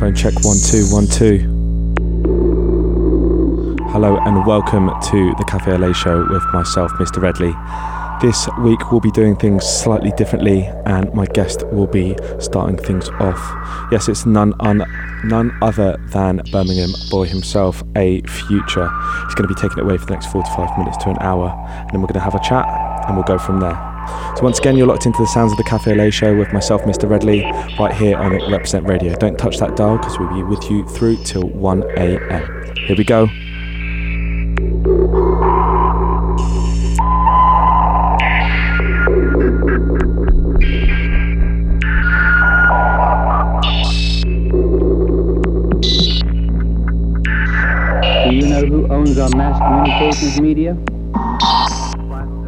Microphone 0.00 0.32
check 0.32 0.44
one 0.44 0.56
two 0.56 0.86
one 0.86 1.06
two. 1.06 1.40
Hello 3.90 4.16
and 4.16 4.46
welcome 4.46 4.88
to 5.10 5.34
the 5.34 5.44
Cafe 5.46 5.70
Au 5.72 5.76
Lait 5.76 5.94
show 5.94 6.26
with 6.30 6.42
myself, 6.54 6.90
Mr. 6.92 7.20
Redley. 7.20 7.52
This 8.22 8.48
week 8.60 8.90
we'll 8.90 9.02
be 9.02 9.10
doing 9.10 9.36
things 9.36 9.66
slightly 9.66 10.10
differently, 10.12 10.62
and 10.86 11.12
my 11.12 11.26
guest 11.26 11.66
will 11.66 11.86
be 11.86 12.16
starting 12.38 12.78
things 12.78 13.10
off. 13.20 13.38
Yes, 13.92 14.08
it's 14.08 14.24
none 14.24 14.54
un, 14.60 14.82
none 15.24 15.54
other 15.60 15.98
than 16.12 16.40
Birmingham 16.50 16.94
boy 17.10 17.26
himself, 17.26 17.82
A-Future. 17.94 18.88
He's 19.26 19.34
going 19.34 19.48
to 19.48 19.54
be 19.54 19.54
taking 19.54 19.76
it 19.76 19.84
away 19.84 19.98
for 19.98 20.06
the 20.06 20.14
next 20.14 20.32
45 20.32 20.78
minutes 20.78 20.96
to 21.04 21.10
an 21.10 21.18
hour, 21.20 21.50
and 21.68 21.90
then 21.90 22.00
we're 22.00 22.08
going 22.08 22.14
to 22.14 22.20
have 22.20 22.34
a 22.34 22.40
chat, 22.40 22.66
and 23.06 23.16
we'll 23.16 23.24
go 23.24 23.36
from 23.36 23.60
there. 23.60 23.89
So 24.36 24.42
once 24.42 24.58
again, 24.58 24.76
you're 24.76 24.86
locked 24.86 25.06
into 25.06 25.18
the 25.18 25.26
sounds 25.26 25.52
of 25.52 25.58
the 25.58 25.64
Cafe 25.64 25.92
Au 25.92 25.94
Lait 25.94 26.10
show 26.10 26.36
with 26.36 26.52
myself, 26.52 26.82
Mr. 26.82 27.08
Redley, 27.08 27.42
right 27.78 27.94
here 27.94 28.16
on 28.16 28.32
Represent 28.50 28.86
Radio. 28.86 29.14
Don't 29.16 29.38
touch 29.38 29.58
that 29.58 29.76
dial 29.76 29.98
because 29.98 30.18
we'll 30.18 30.32
be 30.34 30.42
with 30.42 30.70
you 30.70 30.86
through 30.88 31.16
till 31.24 31.48
1 31.48 31.82
a.m. 31.96 32.74
Here 32.76 32.96
we 32.96 33.04
go. 33.04 33.28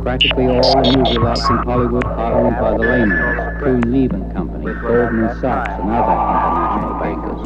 Practically 0.03 0.49
all 0.49 0.83
the 0.83 0.97
movie 0.99 1.17
outlets 1.17 1.49
in 1.49 1.57
Hollywood 1.59 2.05
are 2.05 2.33
owned 2.35 2.57
by 2.59 2.73
the 2.73 2.83
Lehmans, 2.83 3.61
Kuhn 3.61 3.95
and 3.95 4.33
Company, 4.35 4.75
Goldman 4.75 5.41
Sachs, 5.41 5.71
and 5.79 5.91
other 5.91 6.19
international 6.19 6.99
bankers. 6.99 7.39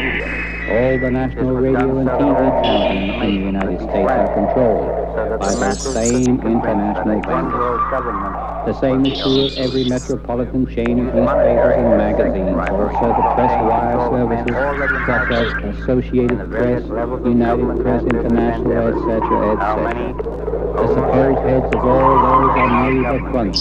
All 0.73 0.99
the 0.99 1.11
national 1.11 1.53
radio 1.53 1.99
and 1.99 2.09
TV 2.09 2.65
channels 2.65 3.23
in 3.23 3.35
the 3.35 3.47
United 3.47 3.81
States 3.83 4.11
are 4.11 4.33
controlled 4.33 5.39
by 5.39 5.53
those 5.53 5.93
same 5.93 6.41
international 6.41 7.21
bankers. 7.21 8.67
The 8.67 8.81
same 8.81 9.05
is 9.05 9.21
true 9.21 9.45
of 9.45 9.53
every 9.59 9.85
metropolitan 9.85 10.67
chain 10.67 11.07
of 11.07 11.15
newspapers 11.15 11.77
and 11.77 11.99
magazines, 11.99 12.57
also 12.57 13.07
the 13.13 13.35
press 13.37 13.53
wire 13.69 14.01
services 14.09 14.57
such 15.05 15.29
as 15.31 15.77
Associated 15.77 16.51
Press, 16.51 16.83
United 16.87 17.83
Press 17.83 18.03
International, 18.03 18.89
etc., 18.97 19.53
etc. 19.53 20.56
The 20.77 20.89
supposed 20.89 21.39
heads 21.39 21.75
of 21.75 21.85
all 21.85 22.21
those 22.21 22.51
are 22.59 22.91
made 22.91 23.07
of 23.07 23.21
front 23.31 23.57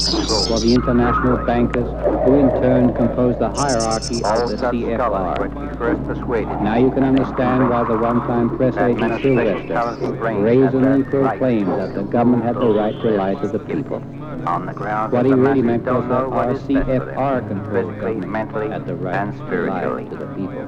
for 0.48 0.60
the 0.60 0.74
international 0.74 1.38
bankers, 1.46 1.88
who 2.26 2.36
in 2.36 2.50
turn 2.62 2.94
compose 2.94 3.38
the 3.38 3.50
hierarchy 3.50 4.22
of 4.24 4.50
the 4.50 4.58
CFR. 4.58 6.62
Now 6.62 6.76
you 6.78 6.92
can 6.92 7.04
understand 7.04 7.70
why 7.70 7.84
the 7.86 7.98
one-time 7.98 8.58
press 8.58 8.76
agent 8.76 9.22
Sylvester 9.22 10.12
brazenly 10.12 11.04
proclaimed 11.04 11.68
that 11.68 11.94
the 11.94 12.04
government 12.04 12.44
had 12.44 12.56
the 12.56 12.68
right 12.68 13.00
to 13.02 13.12
lie 13.12 13.36
to 13.36 13.48
the 13.48 13.60
people. 13.60 14.04
On 14.46 14.66
the 14.66 14.74
ground 14.74 15.14
What 15.14 15.26
he 15.26 15.34
really 15.34 15.62
meant 15.62 15.86
was 15.86 16.06
that 16.10 16.24
our 16.24 16.54
CFR 16.54 17.48
controlled 17.48 17.98
government 18.00 18.74
had 18.74 18.86
the 18.86 18.96
right 18.96 19.34
to 19.38 19.66
lie 19.66 20.04
to 20.04 20.16
the 20.18 20.26
people. 20.36 20.68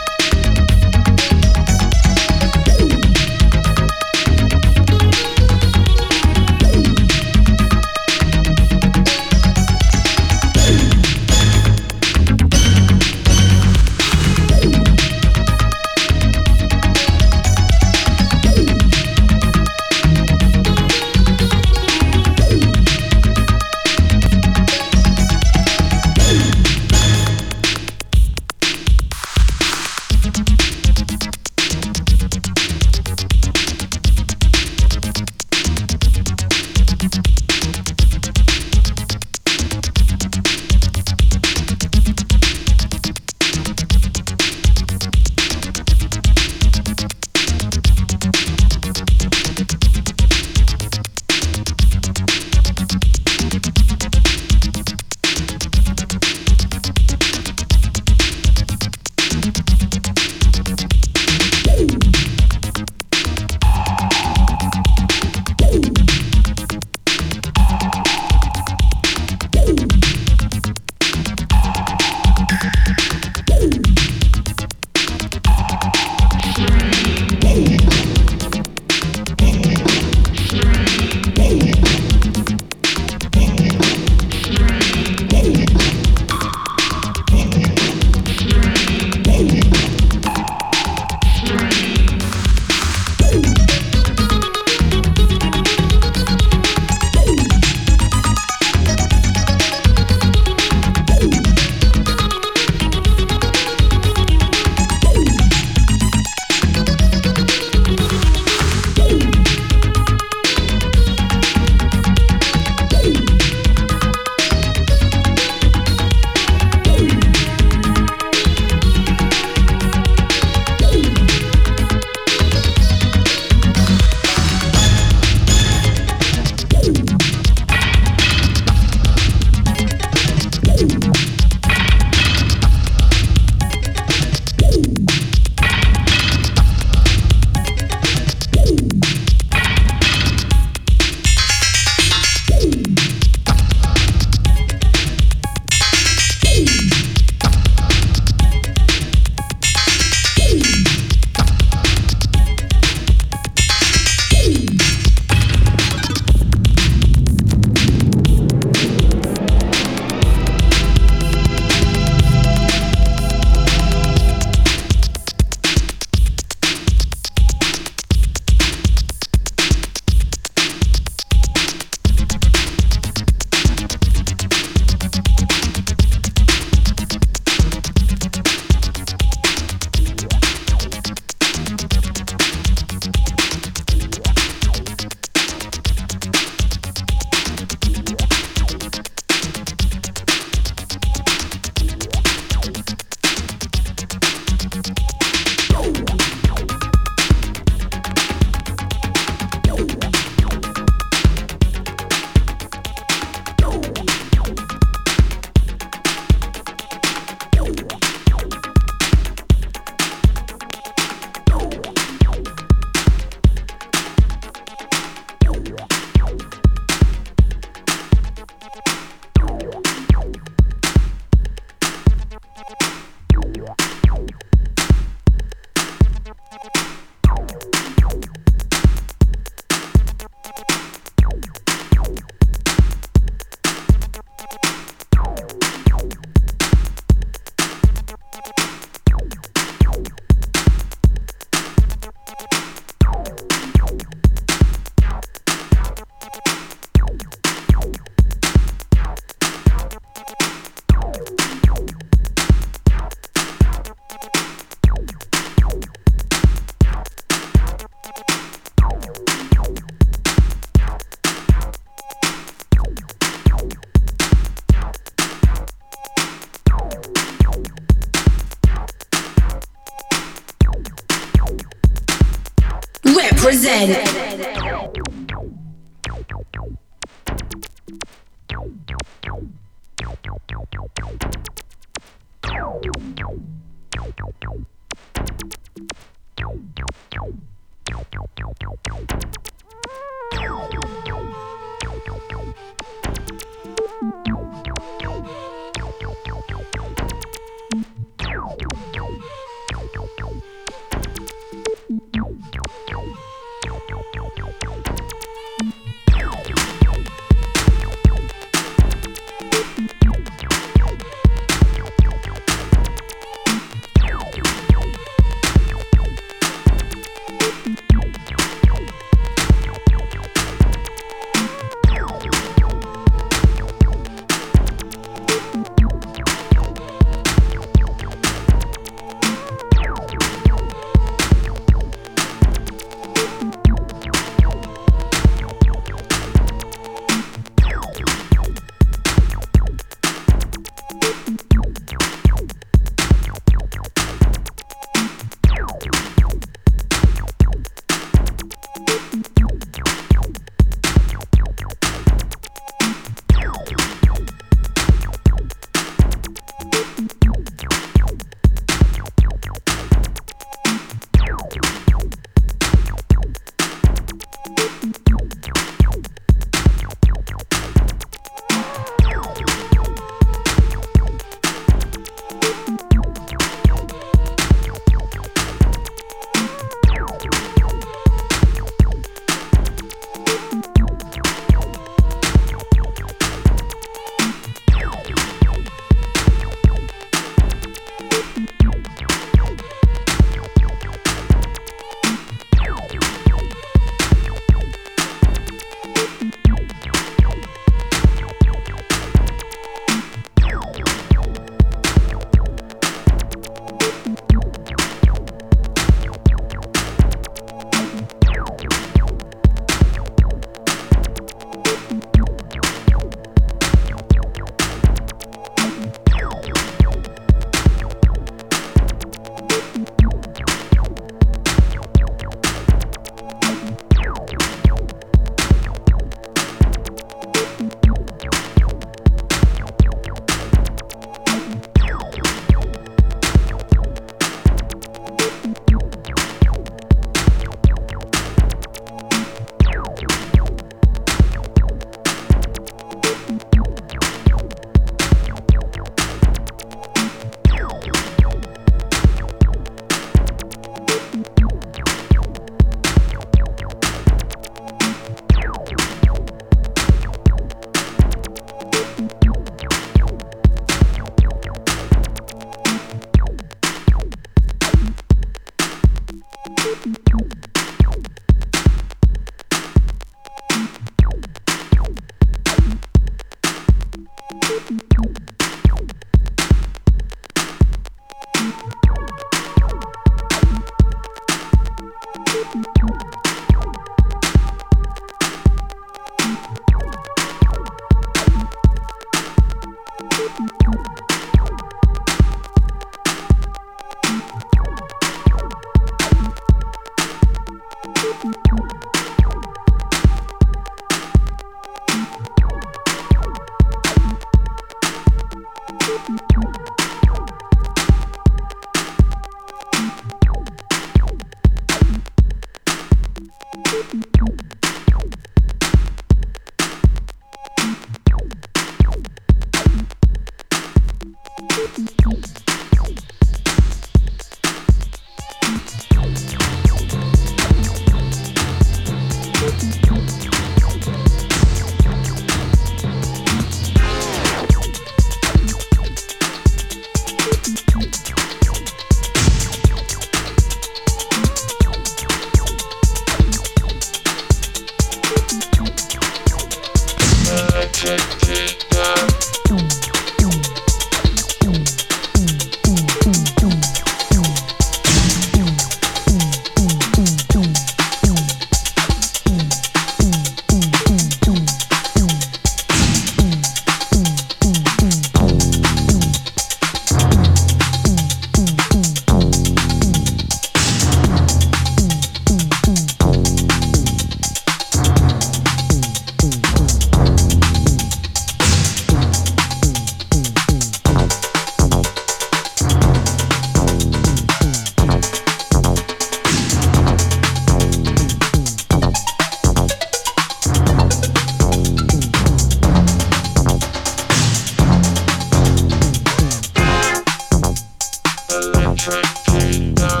Electric 598.84 599.06
Tina. 599.26 600.00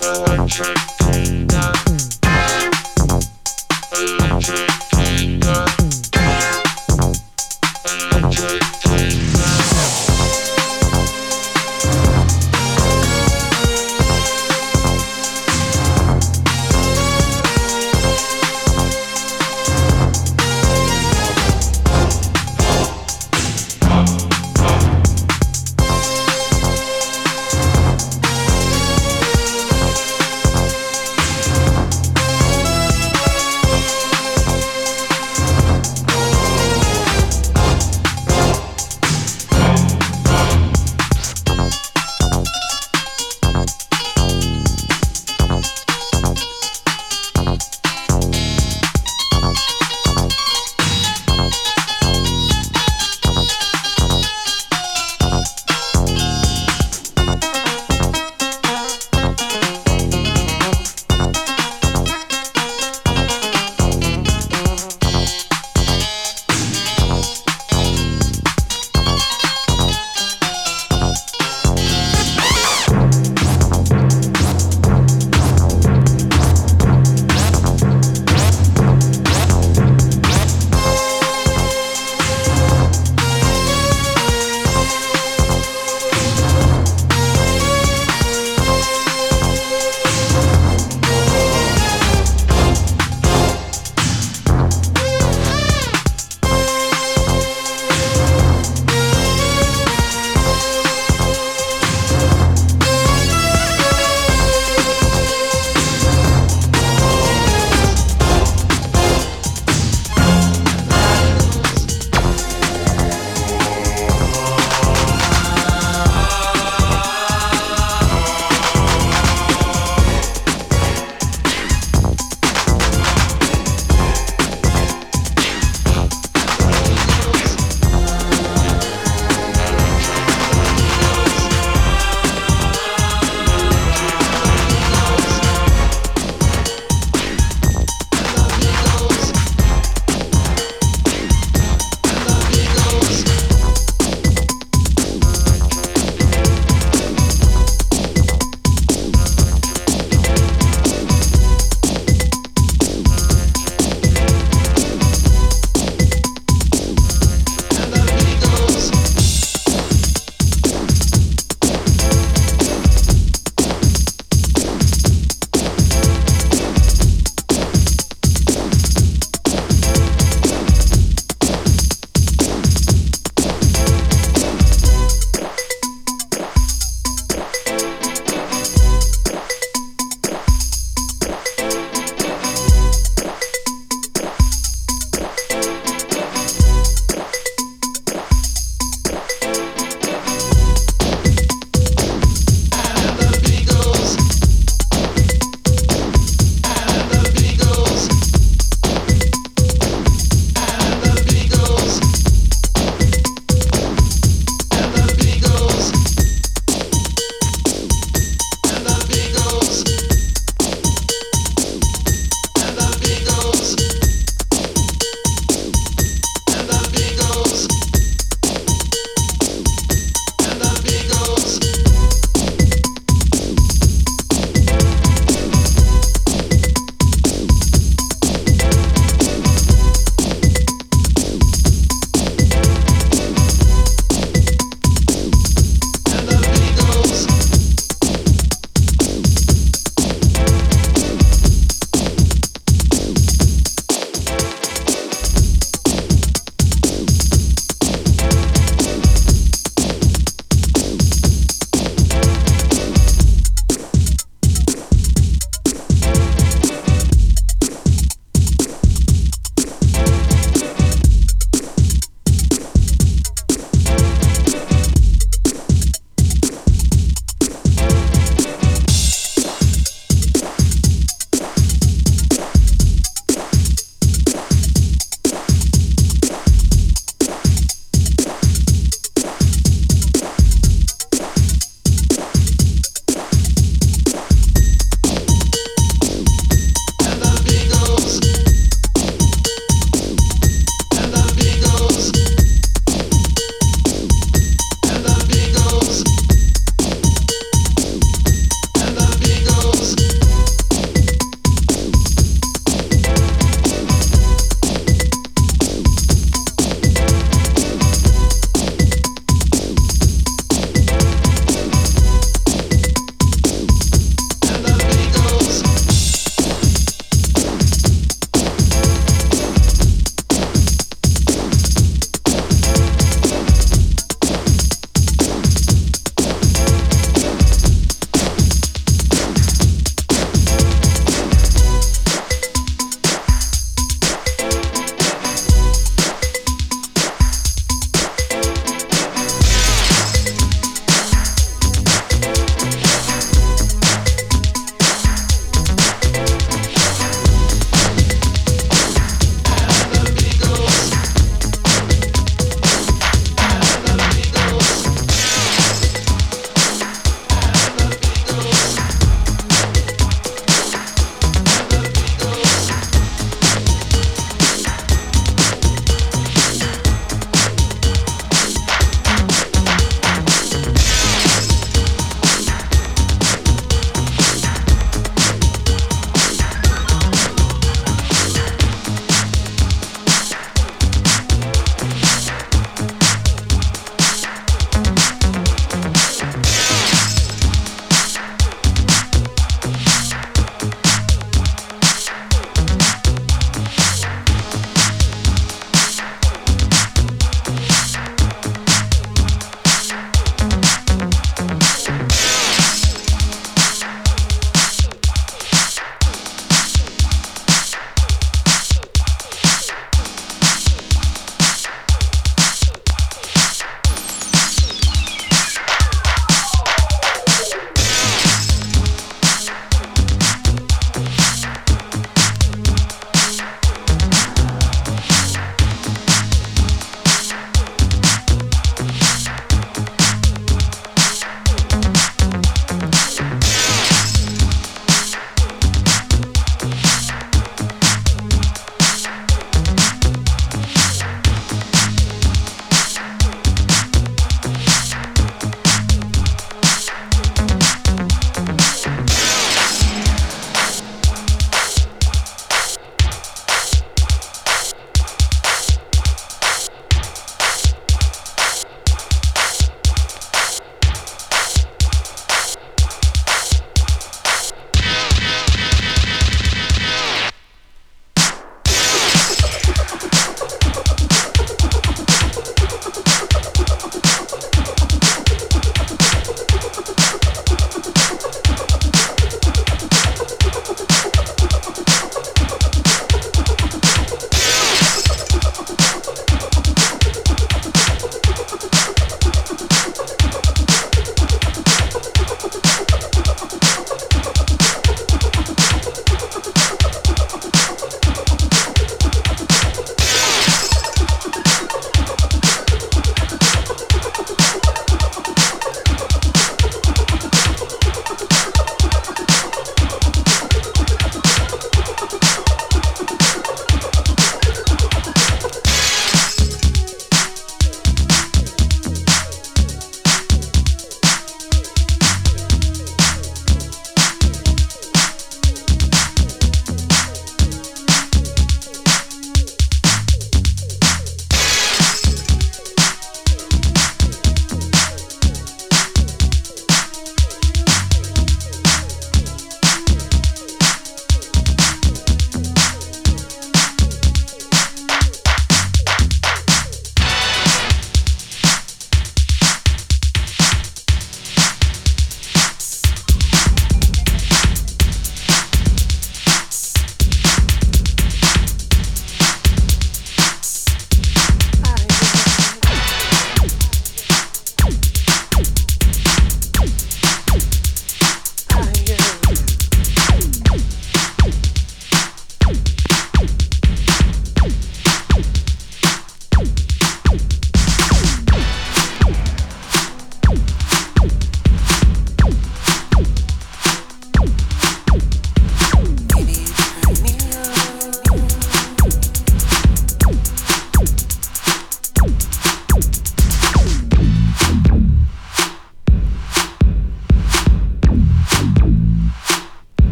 Electric 0.00 0.91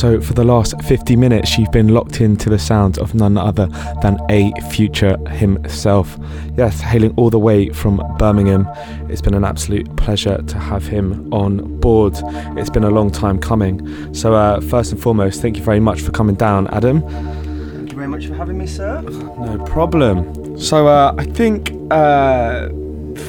so 0.00 0.18
for 0.18 0.32
the 0.32 0.44
last 0.44 0.80
50 0.84 1.14
minutes, 1.14 1.58
you've 1.58 1.72
been 1.72 1.88
locked 1.88 2.22
into 2.22 2.48
the 2.48 2.58
sounds 2.58 2.96
of 2.96 3.14
none 3.14 3.36
other 3.36 3.66
than 4.00 4.18
A 4.30 4.50
Future 4.70 5.18
himself. 5.28 6.16
Yes, 6.56 6.80
hailing 6.80 7.12
all 7.18 7.28
the 7.28 7.38
way 7.38 7.68
from 7.68 8.02
Birmingham. 8.18 8.66
It's 9.10 9.20
been 9.20 9.34
an 9.34 9.44
absolute 9.44 9.94
pleasure 9.98 10.40
to 10.40 10.58
have 10.58 10.86
him 10.86 11.30
on 11.34 11.78
board. 11.80 12.14
It's 12.56 12.70
been 12.70 12.84
a 12.84 12.88
long 12.88 13.10
time 13.10 13.38
coming. 13.38 14.14
So, 14.14 14.32
uh, 14.32 14.62
first 14.62 14.90
and 14.90 15.02
foremost, 15.02 15.42
thank 15.42 15.58
you 15.58 15.62
very 15.62 15.80
much 15.80 16.00
for 16.00 16.12
coming 16.12 16.34
down, 16.34 16.66
Adam. 16.68 17.02
Thank 17.02 17.90
you 17.90 17.96
very 17.96 18.08
much 18.08 18.24
for 18.24 18.32
having 18.32 18.56
me, 18.56 18.66
sir. 18.66 19.02
No 19.02 19.62
problem. 19.66 20.58
So, 20.58 20.86
uh, 20.86 21.14
I 21.18 21.26
think 21.26 21.74
uh, 21.90 22.70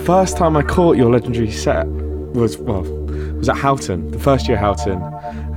first 0.06 0.38
time 0.38 0.56
I 0.56 0.62
caught 0.62 0.96
your 0.96 1.12
legendary 1.12 1.52
set 1.52 1.86
was, 1.86 2.58
well, 2.60 2.84
was 2.84 3.50
at 3.50 3.58
Houghton, 3.58 4.12
the 4.12 4.20
first 4.20 4.48
year 4.48 4.58
Houghton 4.58 5.02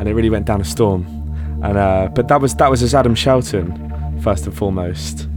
and 0.04 0.10
it 0.10 0.14
really 0.14 0.28
went 0.28 0.44
down 0.44 0.60
a 0.60 0.64
storm. 0.64 1.06
And 1.62 1.78
uh, 1.78 2.10
but 2.14 2.28
that 2.28 2.38
was 2.38 2.54
that 2.56 2.70
was 2.70 2.82
as 2.82 2.94
Adam 2.94 3.14
Shelton, 3.14 4.20
first 4.20 4.44
and 4.44 4.54
foremost. 4.54 5.28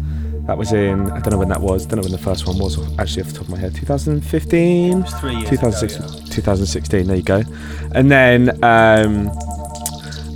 That 0.45 0.57
was 0.57 0.74
in 0.74 1.09
I 1.11 1.22
don't 1.22 1.32
know 1.32 1.38
when 1.38 1.47
that 1.47 1.61
was. 1.61 1.86
I 1.86 1.89
don't 1.89 1.99
know 1.99 2.03
when 2.03 2.11
the 2.11 2.18
first 2.18 2.45
one 2.45 2.57
was. 2.59 2.78
Actually, 2.99 3.22
off 3.22 3.28
the 3.30 3.34
top 3.36 3.43
of 3.43 3.49
my 3.49 3.57
head, 3.57 3.74
2015, 3.76 5.03
2016, 5.03 6.26
2016. 6.30 7.07
There 7.07 7.15
you 7.15 7.24
go. 7.24 7.43
And 7.95 8.11
then 8.11 8.61
um, 8.61 9.32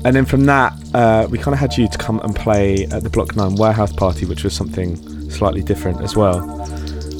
and 0.05 0.15
then 0.15 0.23
from 0.23 0.45
that, 0.45 0.73
uh, 0.93 1.27
we 1.29 1.37
kind 1.37 1.53
of 1.53 1.59
had 1.59 1.77
you 1.77 1.89
to 1.89 1.97
come 1.97 2.21
and 2.21 2.33
play 2.33 2.85
at 2.85 3.03
the 3.03 3.09
Block 3.09 3.35
Nine 3.35 3.55
Warehouse 3.55 3.91
Party, 3.91 4.25
which 4.25 4.45
was 4.45 4.53
something 4.53 4.95
slightly 5.29 5.61
different 5.61 5.99
as 5.99 6.15
well. 6.15 6.60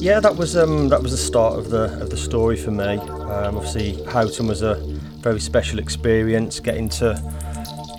Yeah, 0.02 0.18
that 0.18 0.34
was 0.34 0.56
um, 0.56 0.88
that 0.88 1.00
was 1.00 1.12
the 1.12 1.16
start 1.16 1.56
of 1.60 1.70
the 1.70 1.84
of 2.02 2.10
the 2.10 2.16
story 2.16 2.56
for 2.56 2.72
me. 2.72 2.96
Um, 2.98 3.56
obviously, 3.56 4.02
Houghton 4.06 4.48
was 4.48 4.60
a 4.60 4.74
very 5.20 5.38
special 5.38 5.78
experience 5.78 6.58
getting 6.58 6.88
to 6.98 7.14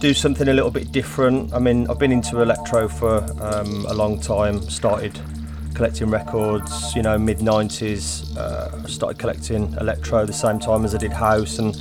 do 0.01 0.13
something 0.13 0.49
a 0.49 0.53
little 0.53 0.69
bit 0.69 0.91
different. 0.91 1.53
I 1.53 1.59
mean, 1.59 1.89
I've 1.89 1.99
been 1.99 2.11
into 2.11 2.41
electro 2.41 2.89
for 2.89 3.19
um, 3.41 3.85
a 3.85 3.93
long 3.93 4.19
time. 4.19 4.61
Started 4.63 5.17
collecting 5.75 6.09
records, 6.09 6.93
you 6.93 7.03
know, 7.03 7.17
mid 7.17 7.37
90s. 7.37 8.35
Uh, 8.35 8.85
started 8.85 9.17
collecting 9.17 9.71
electro 9.75 10.25
the 10.25 10.33
same 10.33 10.59
time 10.59 10.83
as 10.83 10.93
I 10.93 10.97
did 10.97 11.13
house 11.13 11.57
and 11.57 11.73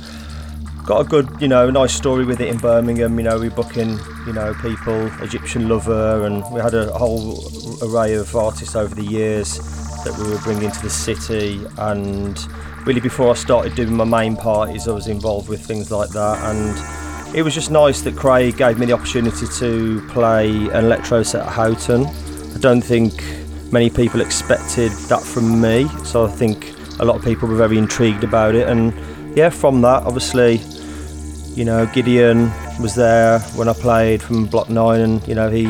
got 0.85 1.01
a 1.01 1.03
good, 1.03 1.27
you 1.41 1.49
know, 1.49 1.69
nice 1.69 1.93
story 1.93 2.23
with 2.23 2.39
it 2.39 2.47
in 2.47 2.59
Birmingham. 2.59 3.17
You 3.19 3.25
know, 3.25 3.39
we 3.39 3.49
booking, 3.49 3.99
you 4.25 4.31
know, 4.31 4.53
people, 4.61 5.07
Egyptian 5.21 5.67
Lover, 5.67 6.25
and 6.25 6.49
we 6.53 6.61
had 6.61 6.75
a 6.75 6.93
whole 6.93 7.43
array 7.81 8.13
of 8.13 8.33
artists 8.37 8.77
over 8.77 8.95
the 8.95 9.03
years 9.03 9.82
that 10.03 10.17
we 10.17 10.29
were 10.29 10.39
bringing 10.39 10.71
to 10.71 10.81
the 10.81 10.89
city 10.89 11.61
and 11.77 12.47
really 12.85 13.01
before 13.01 13.31
I 13.31 13.33
started 13.33 13.75
doing 13.75 13.95
my 13.95 14.03
main 14.03 14.35
parties, 14.35 14.87
I 14.87 14.91
was 14.91 15.07
involved 15.07 15.49
with 15.49 15.65
things 15.65 15.91
like 15.91 16.09
that, 16.09 16.37
and 16.43 17.35
it 17.35 17.41
was 17.41 17.53
just 17.53 17.71
nice 17.71 18.01
that 18.01 18.15
Craig 18.15 18.57
gave 18.57 18.77
me 18.77 18.85
the 18.85 18.93
opportunity 18.93 19.47
to 19.59 20.05
play 20.09 20.49
an 20.49 20.85
electro 20.85 21.23
set 21.23 21.45
at 21.45 21.51
Houghton. 21.51 22.05
I 22.05 22.57
don't 22.59 22.81
think 22.81 23.13
many 23.71 23.89
people 23.89 24.21
expected 24.21 24.91
that 25.09 25.21
from 25.21 25.61
me, 25.61 25.87
so 26.03 26.25
I 26.25 26.29
think 26.29 26.73
a 26.99 27.05
lot 27.05 27.15
of 27.15 27.23
people 27.23 27.47
were 27.47 27.55
very 27.55 27.77
intrigued 27.77 28.23
about 28.23 28.55
it, 28.55 28.67
and 28.67 28.93
yeah, 29.35 29.49
from 29.49 29.81
that, 29.81 30.03
obviously, 30.03 30.61
you 31.55 31.65
know, 31.65 31.85
Gideon 31.93 32.51
was 32.79 32.95
there 32.95 33.39
when 33.55 33.69
I 33.69 33.73
played 33.73 34.21
from 34.21 34.45
Block 34.45 34.69
9, 34.69 34.99
and 34.99 35.27
you 35.27 35.35
know, 35.35 35.49
he 35.49 35.65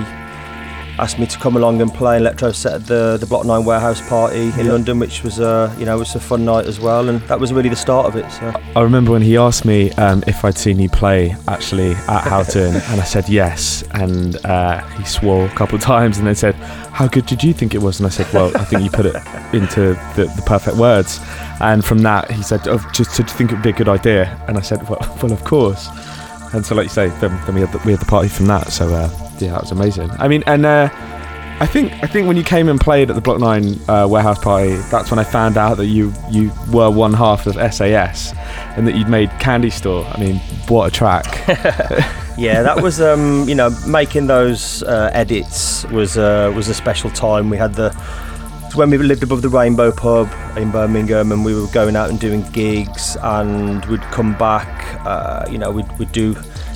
asked 0.99 1.19
me 1.19 1.25
to 1.25 1.37
come 1.39 1.55
along 1.55 1.81
and 1.81 1.93
play 1.93 2.17
electro 2.17 2.51
set 2.51 2.73
at 2.73 2.85
the, 2.85 3.17
the 3.19 3.25
Block 3.25 3.45
9 3.45 3.65
warehouse 3.65 4.07
party 4.07 4.51
in 4.59 4.67
London, 4.67 4.99
which 4.99 5.23
was, 5.23 5.39
uh, 5.39 5.73
you 5.79 5.85
know, 5.85 5.97
was 5.97 6.13
a 6.15 6.19
fun 6.19 6.45
night 6.45 6.65
as 6.65 6.79
well. 6.79 7.09
And 7.09 7.21
that 7.23 7.39
was 7.39 7.51
really 7.51 7.69
the 7.69 7.75
start 7.75 8.05
of 8.05 8.15
it. 8.15 8.29
So. 8.31 8.53
I 8.75 8.81
remember 8.81 9.11
when 9.11 9.21
he 9.21 9.37
asked 9.37 9.65
me 9.65 9.91
um, 9.93 10.23
if 10.27 10.45
I'd 10.45 10.57
seen 10.57 10.79
you 10.79 10.89
play 10.89 11.35
actually 11.47 11.91
at 11.91 12.21
Houghton, 12.27 12.75
and 12.89 13.01
I 13.01 13.03
said 13.03 13.27
yes. 13.27 13.83
And 13.91 14.35
uh, 14.45 14.81
he 14.89 15.05
swore 15.05 15.45
a 15.45 15.55
couple 15.55 15.75
of 15.75 15.81
times 15.93 16.17
and 16.17 16.27
then 16.27 16.35
said, 16.35 16.55
How 16.55 17.07
good 17.07 17.25
did 17.25 17.43
you 17.43 17.53
think 17.53 17.73
it 17.73 17.81
was? 17.81 17.99
And 17.99 18.07
I 18.07 18.09
said, 18.09 18.31
Well, 18.33 18.55
I 18.55 18.63
think 18.65 18.83
you 18.83 18.89
put 18.89 19.05
it 19.05 19.15
into 19.53 19.93
the, 20.15 20.31
the 20.35 20.43
perfect 20.45 20.77
words. 20.77 21.19
And 21.59 21.83
from 21.83 21.99
that, 21.99 22.29
he 22.29 22.43
said, 22.43 22.67
oh, 22.67 22.85
Just 22.93 23.15
to 23.15 23.23
think 23.23 23.51
it 23.51 23.55
would 23.55 23.63
be 23.63 23.69
a 23.69 23.73
good 23.73 23.89
idea. 23.89 24.39
And 24.47 24.57
I 24.57 24.61
said, 24.61 24.87
Well, 24.87 24.99
well 25.23 25.31
of 25.31 25.43
course. 25.43 25.87
And 26.53 26.65
so, 26.65 26.75
like 26.75 26.85
you 26.85 26.89
say, 26.89 27.09
then, 27.19 27.39
then 27.45 27.55
we, 27.55 27.61
had 27.61 27.71
the, 27.71 27.79
we 27.79 27.91
had 27.91 27.99
the 27.99 28.05
party 28.05 28.29
from 28.29 28.45
that. 28.47 28.71
So, 28.71 28.93
uh, 28.93 29.09
yeah, 29.39 29.51
that 29.51 29.61
was 29.61 29.71
amazing. 29.71 30.11
I 30.11 30.27
mean, 30.27 30.43
and 30.45 30.65
uh, 30.65 30.89
I 31.59 31.65
think 31.65 31.93
I 32.03 32.07
think 32.07 32.27
when 32.27 32.35
you 32.35 32.43
came 32.43 32.67
and 32.67 32.79
played 32.79 33.09
at 33.09 33.15
the 33.15 33.21
Block 33.21 33.39
Nine 33.39 33.79
uh, 33.87 34.07
warehouse 34.09 34.39
party, 34.39 34.75
that's 34.91 35.11
when 35.11 35.19
I 35.19 35.23
found 35.23 35.57
out 35.57 35.77
that 35.77 35.85
you 35.85 36.13
you 36.29 36.51
were 36.71 36.89
one 36.89 37.13
half 37.13 37.45
of 37.47 37.53
SAS 37.73 38.33
and 38.75 38.87
that 38.87 38.95
you'd 38.95 39.07
made 39.07 39.29
Candy 39.39 39.69
Store. 39.69 40.05
I 40.05 40.19
mean, 40.19 40.35
what 40.67 40.87
a 40.87 40.91
track! 40.91 41.25
yeah, 42.37 42.63
that 42.63 42.81
was 42.81 42.99
um, 42.99 43.47
you 43.47 43.55
know 43.55 43.69
making 43.87 44.27
those 44.27 44.83
uh, 44.83 45.11
edits 45.13 45.85
was 45.85 46.17
uh, 46.17 46.51
was 46.55 46.69
a 46.69 46.73
special 46.73 47.09
time. 47.11 47.49
We 47.49 47.57
had 47.57 47.75
the 47.75 47.91
when 48.75 48.89
we 48.89 48.97
lived 48.97 49.23
above 49.23 49.41
the 49.41 49.49
Rainbow 49.49 49.91
Pub 49.91 50.29
in 50.57 50.71
Birmingham, 50.71 51.31
and 51.31 51.45
we 51.45 51.53
were 51.53 51.67
going 51.67 51.95
out 51.95 52.09
and 52.09 52.19
doing 52.19 52.43
gigs, 52.51 53.17
and 53.21 53.83
we'd 53.85 54.01
come 54.03 54.37
back. 54.37 54.99
Uh, 55.05 55.45
you 55.49 55.57
know, 55.57 55.71
we'd, 55.71 55.99
we'd 55.99 56.11
do 56.11 56.35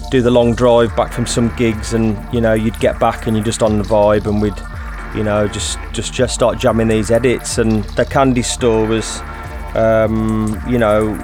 do 0.10 0.22
the 0.22 0.32
long 0.32 0.56
drive 0.56 0.96
back 0.96 1.12
from 1.12 1.26
some 1.26 1.54
gigs, 1.56 1.94
and 1.94 2.18
you 2.34 2.42
know 2.42 2.54
you'd 2.54 2.80
get 2.80 3.00
back 3.00 3.28
and 3.28 3.36
you're 3.36 3.46
just 3.46 3.64
on 3.64 3.78
the 3.78 3.84
vibe, 3.84 4.26
and 4.26 4.42
we'd 4.42 4.58
you 5.16 5.24
know 5.24 5.48
just 5.48 5.78
just 5.94 6.14
just 6.14 6.34
start 6.34 6.58
jamming 6.58 6.88
these 6.88 7.12
edits, 7.12 7.58
and 7.58 7.84
the 7.96 8.06
candy 8.06 8.44
store 8.44 8.86
was 8.86 9.20
um, 9.76 10.62
you 10.68 10.78
know 10.78 11.22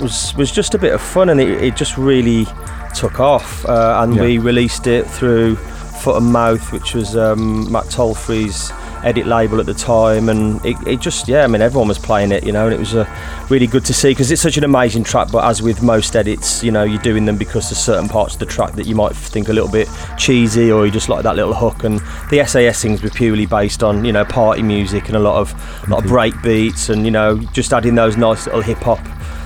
was 0.00 0.34
was 0.36 0.50
just 0.50 0.74
a 0.74 0.78
bit 0.78 0.92
of 0.92 1.00
fun, 1.00 1.28
and 1.28 1.40
it, 1.40 1.62
it 1.62 1.76
just 1.76 1.96
really 1.96 2.46
took 2.94 3.20
off, 3.20 3.64
uh, 3.66 4.00
and 4.02 4.14
yeah. 4.14 4.22
we 4.22 4.38
released 4.38 4.86
it 4.86 5.06
through 5.06 5.56
Foot 5.56 6.22
and 6.22 6.32
Mouth, 6.32 6.72
which 6.72 6.94
was 6.94 7.16
um, 7.16 7.70
Matt 7.70 7.90
Tolfrey's 7.90 8.70
edit 9.04 9.26
label 9.26 9.60
at 9.60 9.66
the 9.66 9.74
time, 9.74 10.28
and 10.28 10.64
it, 10.64 10.76
it, 10.86 11.00
just 11.00 11.28
yeah, 11.28 11.44
I 11.44 11.46
mean 11.46 11.62
everyone 11.62 11.88
was 11.88 11.98
playing 11.98 12.32
it, 12.32 12.44
you 12.44 12.52
know, 12.52 12.66
and 12.66 12.74
it 12.74 12.78
was 12.78 12.94
uh, 12.94 13.06
really 13.50 13.66
good 13.66 13.84
to 13.84 13.94
see 13.94 14.10
because 14.10 14.30
it's 14.30 14.42
such 14.42 14.56
an 14.56 14.64
amazing 14.64 15.04
track. 15.04 15.30
But 15.30 15.44
as 15.44 15.62
with 15.62 15.82
most 15.82 16.16
edits, 16.16 16.62
you 16.62 16.72
know, 16.72 16.82
you're 16.82 17.02
doing 17.02 17.24
them 17.24 17.36
because 17.36 17.68
there's 17.68 17.78
certain 17.78 18.08
parts 18.08 18.34
of 18.34 18.40
the 18.40 18.46
track 18.46 18.72
that 18.72 18.86
you 18.86 18.94
might 18.94 19.14
think 19.14 19.48
a 19.48 19.52
little 19.52 19.70
bit 19.70 19.88
cheesy, 20.18 20.72
or 20.72 20.86
you 20.86 20.92
just 20.92 21.08
like 21.08 21.22
that 21.22 21.36
little 21.36 21.54
hook. 21.54 21.84
And 21.84 22.00
the 22.30 22.44
SAS 22.46 22.80
things 22.82 23.02
were 23.02 23.10
purely 23.10 23.46
based 23.46 23.82
on 23.82 24.04
you 24.04 24.12
know 24.12 24.24
party 24.24 24.62
music 24.62 25.06
and 25.08 25.16
a 25.16 25.20
lot 25.20 25.36
of 25.36 25.52
a 25.86 25.90
lot 25.90 26.04
of 26.04 26.10
break 26.10 26.40
beats, 26.42 26.88
and 26.88 27.04
you 27.04 27.10
know 27.10 27.38
just 27.52 27.72
adding 27.72 27.94
those 27.94 28.16
nice 28.16 28.46
little 28.46 28.62
hip 28.62 28.78
hop 28.78 29.00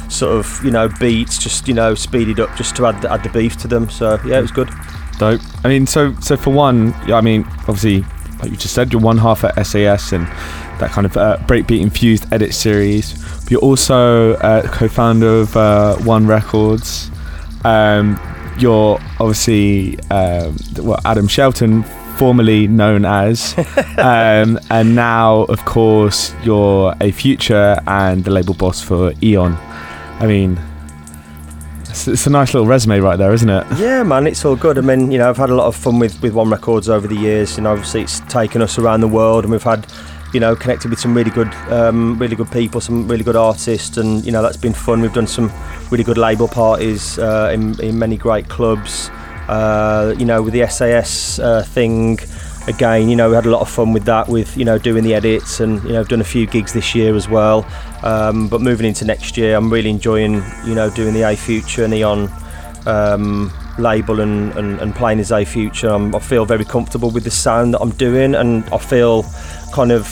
sort 0.09 0.35
of 0.37 0.65
you 0.65 0.71
know 0.71 0.89
beats, 1.01 1.39
just 1.39 1.69
you 1.69 1.75
know 1.75 1.95
speeded 1.95 2.41
up 2.41 2.55
just 2.57 2.77
to 2.77 2.87
add 2.87 3.01
the, 3.03 3.13
add 3.13 3.23
the 3.23 3.29
beef 3.31 3.57
to 3.59 3.69
them. 3.69 3.91
So 3.91 4.19
yeah, 4.25 4.39
it 4.39 4.43
was 4.43 4.53
good. 4.53 4.71
Dope. 5.19 5.41
I 5.65 5.69
mean, 5.69 5.87
so 5.87 6.15
so 6.21 6.37
for 6.37 6.51
one, 6.51 6.93
I 7.13 7.21
mean, 7.21 7.45
obviously 7.67 8.05
like 8.41 8.51
you 8.51 8.57
just 8.57 8.74
said, 8.74 8.93
you're 8.93 9.03
one 9.03 9.18
half 9.18 9.45
at 9.45 9.55
SAS 9.66 10.12
and 10.12 10.26
that 10.80 10.91
kind 10.91 11.07
of 11.07 11.16
uh, 11.16 11.39
breakbeat 11.43 11.80
infused 11.80 12.32
edit 12.32 12.55
series. 12.55 13.14
But 13.43 13.51
you're 13.51 13.61
also 13.61 14.34
uh, 14.34 14.68
co-founder 14.68 15.41
of 15.41 15.57
uh, 15.57 15.97
One 15.99 16.26
Records. 16.26 17.11
Um, 17.64 18.18
you're 18.59 18.99
obviously 19.20 19.99
um, 20.11 20.57
well, 20.76 21.01
Adam 21.05 21.28
Shelton, 21.28 21.82
formerly 22.16 22.66
known 22.66 23.05
as, 23.05 23.55
um, 23.99 24.59
and 24.70 24.95
now, 24.95 25.43
of 25.43 25.64
course, 25.64 26.34
you're 26.43 26.95
A-Future 27.01 27.80
and 27.86 28.24
the 28.24 28.30
label 28.30 28.55
boss 28.55 28.80
for 28.82 29.12
Eon. 29.22 29.57
I 30.20 30.26
mean, 30.26 30.59
it's, 31.99 32.09
it's, 32.09 32.26
a 32.26 32.30
nice 32.30 32.55
little 32.55 32.66
resume 32.66 33.01
right 33.01 33.16
there, 33.16 33.32
isn't 33.32 33.49
it? 33.49 33.66
Yeah, 33.76 34.05
man, 34.05 34.26
it's 34.28 34.44
all 34.44 34.55
good. 34.55 34.78
I 34.78 34.82
mean, 34.82 35.11
you 35.11 35.18
know, 35.18 35.28
I've 35.28 35.36
had 35.36 35.51
a 35.51 35.55
lot 35.55 35.66
of 35.66 35.74
fun 35.74 35.99
with, 35.99 36.20
with 36.22 36.32
One 36.32 36.49
Records 36.49 36.88
over 36.88 37.09
the 37.09 37.16
years. 37.16 37.57
You 37.57 37.64
know, 37.64 37.72
obviously 37.72 38.03
it's 38.03 38.20
taken 38.20 38.62
us 38.62 38.78
around 38.78 39.01
the 39.01 39.09
world, 39.09 39.44
and 39.44 39.51
we've 39.51 39.62
had, 39.62 39.84
you 40.32 40.38
know, 40.38 40.55
connected 40.55 40.90
with 40.90 41.01
some 41.01 41.12
really 41.12 41.30
good, 41.30 41.53
um, 41.70 42.16
really 42.18 42.36
good 42.36 42.51
people, 42.53 42.80
some 42.80 43.09
really 43.09 43.24
good 43.24 43.34
artists, 43.34 43.96
and 43.96 44.24
you 44.24 44.30
know 44.30 44.42
that's 44.42 44.57
been 44.57 44.72
fun. 44.72 45.01
We've 45.01 45.12
done 45.12 45.26
some 45.26 45.51
really 45.90 46.05
good 46.05 46.18
label 46.18 46.46
parties 46.46 47.18
uh, 47.18 47.51
in, 47.53 47.80
in 47.80 47.99
many 47.99 48.16
great 48.16 48.49
clubs. 48.49 49.11
Uh, 49.49 50.14
you 50.18 50.24
know, 50.24 50.40
with 50.42 50.53
the 50.53 50.66
SAS 50.68 51.38
uh, 51.40 51.62
thing 51.64 52.18
again, 52.69 53.09
you 53.09 53.16
know, 53.16 53.31
we 53.31 53.35
had 53.35 53.47
a 53.47 53.51
lot 53.51 53.62
of 53.62 53.69
fun 53.69 53.93
with 53.93 54.05
that, 54.05 54.29
with 54.29 54.57
you 54.57 54.64
know 54.64 54.79
doing 54.79 55.03
the 55.03 55.14
edits, 55.14 55.61
and 55.61 55.83
you 55.83 55.91
know, 55.91 56.01
I've 56.01 56.09
done 56.09 56.21
a 56.21 56.25
few 56.25 56.47
gigs 56.47 56.73
this 56.73 56.95
year 56.95 57.16
as 57.16 57.29
well. 57.29 57.66
Um, 58.03 58.49
but 58.49 58.61
moving 58.61 58.87
into 58.87 59.05
next 59.05 59.37
year, 59.37 59.57
I'm 59.57 59.71
really 59.73 59.91
enjoying 59.91 60.43
you 60.64 60.75
know 60.75 60.91
doing 60.91 61.14
the 61.14 61.23
A-Future 61.23 61.85
and 61.85 61.95
Eon 61.95 62.31
um, 62.87 63.53
label 63.79 64.21
and, 64.21 64.53
and, 64.57 64.81
and, 64.81 64.95
playing 64.95 65.19
as 65.21 65.33
A-Future. 65.33 65.89
I'm, 65.89 66.14
I 66.14 66.21
feel 66.21 66.45
very 66.45 66.64
comfortable 66.64 67.11
with 67.11 67.25
the 67.25 67.31
sound 67.31 67.75
that 67.75 67.81
I'm 67.81 67.91
doing, 67.91 68.35
and 68.35 68.64
I 68.71 68.79
feel 68.79 69.25
kind 69.73 69.91
of 69.91 70.07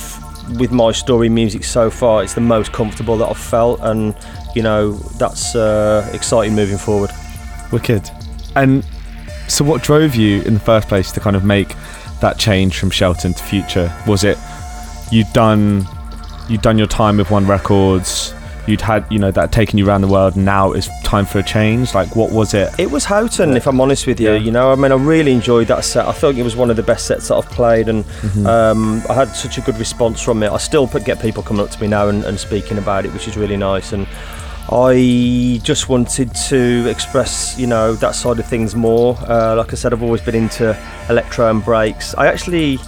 with 0.58 0.70
my 0.70 0.92
story 0.92 1.28
music 1.28 1.64
so 1.64 1.90
far, 1.90 2.22
it's 2.22 2.34
the 2.34 2.40
most 2.40 2.72
comfortable 2.72 3.16
that 3.18 3.28
I've 3.28 3.38
felt, 3.38 3.80
and 3.82 4.14
you 4.54 4.62
know 4.62 4.92
that's 5.18 5.54
uh, 5.54 6.08
exciting 6.12 6.54
moving 6.54 6.78
forward. 6.78 7.10
Wicked. 7.72 8.08
And 8.54 8.84
so 9.48 9.64
what 9.64 9.82
drove 9.82 10.14
you 10.14 10.42
in 10.42 10.54
the 10.54 10.60
first 10.60 10.88
place 10.88 11.12
to 11.12 11.20
kind 11.20 11.36
of 11.36 11.44
make 11.44 11.74
that 12.20 12.38
change 12.38 12.78
from 12.78 12.90
Shelton 12.90 13.34
to 13.34 13.42
Future? 13.44 13.94
Was 14.06 14.24
it 14.24 14.38
you'd 15.10 15.32
done 15.32 15.86
you'd 16.48 16.62
done 16.62 16.78
your 16.78 16.86
time 16.86 17.16
with 17.16 17.30
One 17.30 17.46
Records? 17.46 18.32
You'd 18.68 18.80
had, 18.80 19.06
you 19.12 19.20
know, 19.20 19.30
that 19.30 19.52
taken 19.52 19.78
you 19.78 19.86
around 19.86 20.00
the 20.00 20.08
world. 20.08 20.34
And 20.34 20.44
now 20.44 20.72
it's 20.72 20.88
time 21.02 21.24
for 21.24 21.38
a 21.38 21.42
change. 21.44 21.94
Like, 21.94 22.16
what 22.16 22.32
was 22.32 22.52
it? 22.52 22.68
It 22.80 22.90
was 22.90 23.04
Houghton, 23.04 23.56
if 23.56 23.68
I'm 23.68 23.80
honest 23.80 24.08
with 24.08 24.18
you. 24.18 24.32
Yeah. 24.32 24.38
You 24.38 24.50
know, 24.50 24.72
I 24.72 24.74
mean, 24.74 24.90
I 24.90 24.96
really 24.96 25.30
enjoyed 25.30 25.68
that 25.68 25.84
set. 25.84 26.04
I 26.04 26.10
thought 26.10 26.34
it 26.34 26.42
was 26.42 26.56
one 26.56 26.68
of 26.68 26.74
the 26.74 26.82
best 26.82 27.06
sets 27.06 27.28
that 27.28 27.36
I've 27.36 27.48
played, 27.48 27.88
and 27.88 28.04
Mm-hmm. 28.04 28.44
um, 28.44 29.02
I 29.08 29.14
had 29.14 29.28
such 29.36 29.56
a 29.58 29.60
good 29.60 29.78
response 29.78 30.20
from 30.20 30.42
it. 30.42 30.50
I 30.50 30.56
still 30.56 30.88
get 30.88 31.20
people 31.22 31.44
coming 31.44 31.62
up 31.62 31.70
to 31.70 31.80
me 31.80 31.86
now 31.86 32.08
and, 32.08 32.24
and 32.24 32.40
speaking 32.40 32.76
about 32.76 33.04
it, 33.06 33.12
which 33.12 33.28
is 33.28 33.36
really 33.36 33.56
nice. 33.56 33.92
And 33.92 34.04
I 34.72 35.60
just 35.62 35.88
wanted 35.88 36.34
to 36.48 36.88
express, 36.88 37.56
you 37.56 37.68
know, 37.68 37.94
that 37.94 38.16
side 38.16 38.40
of 38.40 38.46
things 38.46 38.74
more. 38.74 39.16
Uh, 39.20 39.54
like 39.56 39.72
I 39.72 39.76
said, 39.76 39.92
I've 39.92 40.02
always 40.02 40.20
been 40.20 40.34
into 40.34 40.76
electro 41.08 41.48
and 41.50 41.64
breaks. 41.64 42.14
I 42.14 42.26
actually 42.26 42.78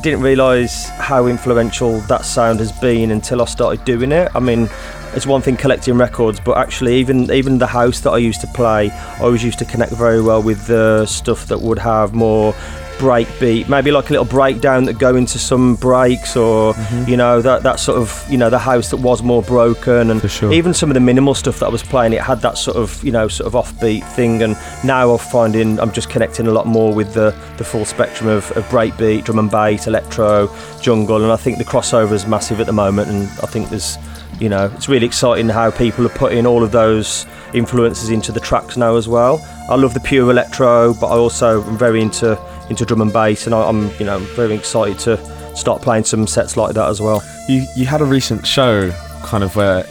didn't 0.00 0.20
realise 0.20 0.88
how 0.88 1.26
influential 1.26 2.00
that 2.00 2.24
sound 2.24 2.58
has 2.58 2.72
been 2.72 3.12
until 3.12 3.40
I 3.40 3.44
started 3.44 3.84
doing 3.84 4.10
it. 4.10 4.30
I 4.34 4.40
mean, 4.40 4.68
it's 5.14 5.26
one 5.26 5.42
thing 5.42 5.56
collecting 5.56 5.96
records, 5.96 6.40
but 6.40 6.56
actually, 6.56 6.96
even 6.96 7.30
even 7.30 7.58
the 7.58 7.66
house 7.66 8.00
that 8.00 8.10
I 8.10 8.18
used 8.18 8.40
to 8.40 8.46
play, 8.48 8.90
I 8.90 9.20
always 9.20 9.44
used 9.44 9.58
to 9.60 9.64
connect 9.64 9.92
very 9.92 10.20
well 10.20 10.42
with 10.42 10.66
the 10.66 11.06
stuff 11.06 11.46
that 11.46 11.60
would 11.60 11.78
have 11.78 12.14
more 12.14 12.54
break 12.98 13.28
beat, 13.40 13.68
maybe 13.68 13.90
like 13.90 14.08
a 14.08 14.12
little 14.12 14.24
breakdown 14.24 14.84
that 14.84 14.98
go 14.98 15.16
into 15.16 15.38
some 15.38 15.76
breaks, 15.76 16.36
or 16.36 16.74
mm-hmm. 16.74 17.10
you 17.10 17.16
know 17.16 17.42
that 17.42 17.62
that 17.62 17.80
sort 17.80 17.98
of 17.98 18.24
you 18.30 18.38
know 18.38 18.50
the 18.50 18.58
house 18.58 18.90
that 18.90 18.98
was 18.98 19.22
more 19.22 19.42
broken, 19.42 20.10
and 20.10 20.30
sure. 20.30 20.52
even 20.52 20.72
some 20.72 20.90
of 20.90 20.94
the 20.94 21.00
minimal 21.00 21.34
stuff 21.34 21.58
that 21.60 21.66
I 21.66 21.68
was 21.68 21.82
playing, 21.82 22.12
it 22.12 22.20
had 22.20 22.40
that 22.42 22.58
sort 22.58 22.76
of 22.76 23.02
you 23.02 23.12
know 23.12 23.28
sort 23.28 23.52
of 23.52 23.64
offbeat 23.64 24.06
thing, 24.12 24.42
and 24.42 24.56
now 24.84 25.10
I'm 25.12 25.18
finding 25.18 25.80
I'm 25.80 25.92
just 25.92 26.10
connecting 26.10 26.46
a 26.46 26.52
lot 26.52 26.66
more 26.66 26.94
with 26.94 27.14
the 27.14 27.34
the 27.58 27.64
full 27.64 27.84
spectrum 27.84 28.28
of, 28.28 28.50
of 28.52 28.64
breakbeat, 28.66 29.24
drum 29.24 29.38
and 29.38 29.50
bass, 29.50 29.86
electro, 29.86 30.48
jungle, 30.80 31.22
and 31.22 31.32
I 31.32 31.36
think 31.36 31.58
the 31.58 31.64
crossover 31.64 32.12
is 32.12 32.26
massive 32.26 32.60
at 32.60 32.66
the 32.66 32.72
moment, 32.72 33.08
and 33.08 33.22
I 33.42 33.46
think 33.46 33.68
there's 33.68 33.96
you 34.40 34.48
know 34.48 34.70
it's 34.74 34.88
really 34.88 35.06
exciting 35.06 35.48
how 35.48 35.70
people 35.70 36.06
are 36.06 36.16
putting 36.16 36.46
all 36.46 36.62
of 36.62 36.72
those 36.72 37.26
influences 37.54 38.10
into 38.10 38.32
the 38.32 38.40
tracks 38.40 38.76
now 38.76 38.96
as 38.96 39.08
well. 39.08 39.40
I 39.68 39.76
love 39.76 39.94
the 39.94 40.00
pure 40.00 40.30
electro, 40.30 40.94
but 40.94 41.06
I 41.08 41.16
also 41.16 41.62
am 41.62 41.78
very 41.78 42.02
into 42.02 42.38
into 42.72 42.84
drum 42.84 43.00
and 43.02 43.12
bass, 43.12 43.46
and 43.46 43.54
I, 43.54 43.62
I'm 43.68 43.90
you 43.98 44.04
know 44.04 44.18
very 44.36 44.54
excited 44.54 44.98
to 45.00 45.16
start 45.56 45.82
playing 45.82 46.04
some 46.04 46.26
sets 46.26 46.56
like 46.56 46.74
that 46.74 46.88
as 46.88 47.00
well. 47.00 47.22
You 47.48 47.66
you 47.76 47.86
had 47.86 48.00
a 48.00 48.04
recent 48.04 48.46
show, 48.46 48.90
kind 49.22 49.44
of 49.44 49.54
where, 49.54 49.84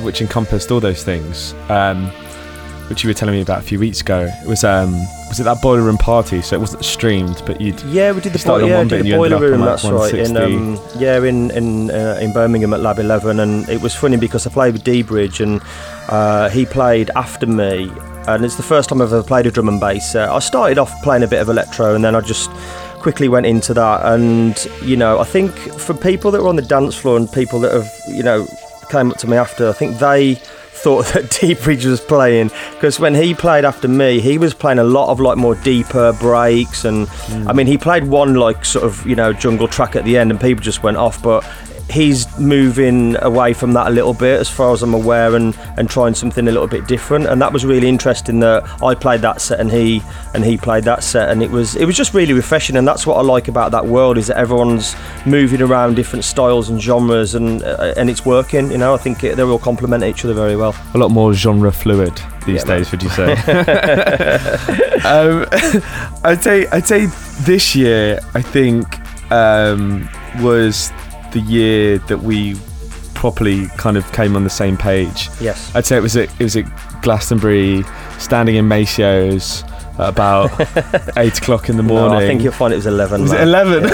which 0.00 0.20
encompassed 0.20 0.70
all 0.70 0.80
those 0.80 1.04
things, 1.04 1.52
um, 1.68 2.06
which 2.88 3.02
you 3.04 3.10
were 3.10 3.14
telling 3.14 3.34
me 3.34 3.42
about 3.42 3.58
a 3.58 3.62
few 3.62 3.78
weeks 3.78 4.00
ago. 4.00 4.30
It 4.42 4.48
was 4.48 4.64
um, 4.64 4.92
was 5.28 5.38
it 5.38 5.44
that 5.44 5.60
boiler 5.62 5.82
room 5.82 5.98
party? 5.98 6.42
So 6.42 6.56
it 6.56 6.60
wasn't 6.60 6.84
streamed, 6.84 7.42
but 7.46 7.60
you'd 7.60 7.80
Yeah, 7.82 8.12
we 8.12 8.20
did 8.20 8.32
the, 8.32 8.38
started 8.38 8.64
on 8.64 8.70
yeah, 8.70 8.84
did 8.84 9.04
the 9.04 9.12
boiler 9.12 9.36
up 9.36 9.42
on, 9.42 9.48
room. 9.48 9.60
like, 9.60 9.68
That's 9.70 9.84
right. 9.84 10.14
In 10.14 10.36
um, 10.36 10.78
yeah, 10.98 11.22
in 11.22 11.50
in 11.52 11.90
uh, 11.90 12.18
in 12.20 12.32
Birmingham 12.32 12.72
at 12.74 12.80
Lab 12.80 12.98
Eleven, 12.98 13.40
and 13.40 13.68
it 13.68 13.80
was 13.80 13.94
funny 13.94 14.16
because 14.16 14.46
I 14.46 14.50
played 14.50 14.72
with 14.74 14.84
dBridge, 14.84 15.40
and 15.40 15.60
uh, 16.08 16.48
he 16.50 16.66
played 16.66 17.10
after 17.16 17.46
me, 17.46 17.90
and 18.28 18.44
it's 18.44 18.56
the 18.56 18.62
first 18.62 18.88
time 18.88 19.00
I've 19.00 19.12
ever 19.12 19.22
played 19.22 19.46
a 19.46 19.50
drum 19.50 19.68
and 19.68 19.80
bass. 19.80 20.14
Uh, 20.14 20.32
I 20.32 20.38
started 20.38 20.78
off 20.78 20.92
playing 21.02 21.22
a 21.22 21.28
bit 21.28 21.40
of 21.40 21.48
electro, 21.48 21.94
and 21.94 22.04
then 22.04 22.14
I 22.14 22.20
just 22.20 22.50
quickly 23.00 23.28
went 23.28 23.46
into 23.46 23.74
that. 23.74 24.04
And 24.04 24.56
you 24.82 24.96
know, 24.96 25.18
I 25.18 25.24
think 25.24 25.52
for 25.52 25.94
people 25.94 26.30
that 26.30 26.42
were 26.42 26.48
on 26.48 26.56
the 26.56 26.62
dance 26.62 26.94
floor 26.94 27.16
and 27.16 27.30
people 27.30 27.60
that 27.60 27.72
have 27.72 27.90
you 28.08 28.22
know 28.22 28.46
came 28.90 29.10
up 29.10 29.18
to 29.18 29.28
me 29.28 29.36
after, 29.36 29.68
I 29.68 29.72
think 29.72 29.98
they 29.98 30.34
thought 30.80 31.06
that 31.06 31.24
dBridge 31.30 31.84
was 31.84 32.00
playing 32.00 32.50
because 32.72 32.98
when 32.98 33.14
he 33.14 33.34
played 33.34 33.64
after 33.64 33.88
me, 33.88 34.20
he 34.20 34.38
was 34.38 34.54
playing 34.54 34.78
a 34.78 34.84
lot 34.84 35.10
of 35.10 35.20
like 35.20 35.36
more 35.36 35.54
deeper 35.56 36.12
breaks, 36.14 36.84
and 36.84 37.08
I 37.48 37.52
mean, 37.52 37.66
he 37.66 37.78
played 37.78 38.04
one 38.04 38.34
like 38.34 38.64
sort 38.64 38.84
of 38.84 39.06
you 39.06 39.16
know 39.16 39.32
jungle 39.32 39.68
track 39.68 39.96
at 39.96 40.04
the 40.04 40.16
end, 40.18 40.30
and 40.30 40.40
people 40.40 40.62
just 40.62 40.82
went 40.82 40.96
off, 40.96 41.22
but. 41.22 41.44
He's 41.90 42.26
moving 42.38 43.16
away 43.22 43.52
from 43.52 43.72
that 43.72 43.88
a 43.88 43.90
little 43.90 44.14
bit, 44.14 44.40
as 44.40 44.48
far 44.48 44.72
as 44.72 44.82
I'm 44.82 44.94
aware, 44.94 45.34
and, 45.34 45.56
and 45.76 45.90
trying 45.90 46.14
something 46.14 46.46
a 46.46 46.50
little 46.52 46.68
bit 46.68 46.86
different. 46.86 47.26
And 47.26 47.40
that 47.42 47.52
was 47.52 47.64
really 47.64 47.88
interesting. 47.88 48.40
That 48.40 48.64
I 48.82 48.94
played 48.94 49.20
that 49.22 49.40
set, 49.40 49.58
and 49.60 49.70
he 49.70 50.02
and 50.34 50.44
he 50.44 50.56
played 50.56 50.84
that 50.84 51.02
set, 51.02 51.28
and 51.30 51.42
it 51.42 51.50
was 51.50 51.74
it 51.76 51.84
was 51.84 51.96
just 51.96 52.14
really 52.14 52.32
refreshing. 52.32 52.76
And 52.76 52.86
that's 52.86 53.06
what 53.06 53.16
I 53.16 53.22
like 53.22 53.48
about 53.48 53.72
that 53.72 53.84
world 53.86 54.18
is 54.18 54.28
that 54.28 54.36
everyone's 54.36 54.94
moving 55.26 55.60
around 55.62 55.96
different 55.96 56.24
styles 56.24 56.68
and 56.70 56.80
genres, 56.80 57.34
and 57.34 57.62
uh, 57.62 57.94
and 57.96 58.08
it's 58.08 58.24
working. 58.24 58.70
You 58.70 58.78
know, 58.78 58.94
I 58.94 58.98
think 58.98 59.24
it, 59.24 59.36
they 59.36 59.42
all 59.42 59.58
complement 59.58 60.04
each 60.04 60.24
other 60.24 60.34
very 60.34 60.56
well. 60.56 60.74
a 60.94 60.98
lot 60.98 61.10
more 61.10 61.32
genre 61.34 61.72
fluid 61.72 62.14
these 62.46 62.62
Yeah, 62.62 62.68
man. 62.68 62.78
days. 62.78 62.90
Would 62.92 63.02
you 63.02 63.08
say? 63.10 63.32
um, 65.04 65.46
I'd 66.24 66.40
say 66.42 66.66
I'd 66.68 66.86
say 66.86 67.06
this 67.42 67.74
year 67.74 68.20
I 68.34 68.42
think 68.42 68.86
um, 69.32 70.08
was 70.40 70.92
the 71.32 71.40
year 71.40 71.98
that 71.98 72.18
we 72.18 72.56
properly 73.14 73.66
kind 73.76 73.96
of 73.96 74.10
came 74.12 74.34
on 74.34 74.44
the 74.44 74.50
same 74.50 74.76
page. 74.76 75.28
Yes. 75.40 75.74
I'd 75.74 75.84
say 75.84 75.96
it 75.96 76.00
was 76.00 76.16
at 76.16 76.30
it 76.40 76.44
was 76.44 76.56
at 76.56 76.64
Glastonbury, 77.02 77.84
standing 78.18 78.56
in 78.56 78.66
Macio's 78.66 79.62
at 79.62 79.79
about 79.98 80.50
eight 81.18 81.38
o'clock 81.38 81.68
in 81.68 81.76
the 81.76 81.82
morning. 81.82 82.10
No, 82.12 82.18
I 82.18 82.26
think 82.26 82.42
you'll 82.42 82.52
find 82.52 82.72
it 82.72 82.76
was 82.76 82.86
11. 82.86 83.22
was 83.22 83.32
it 83.32 83.40
eleven? 83.40 83.88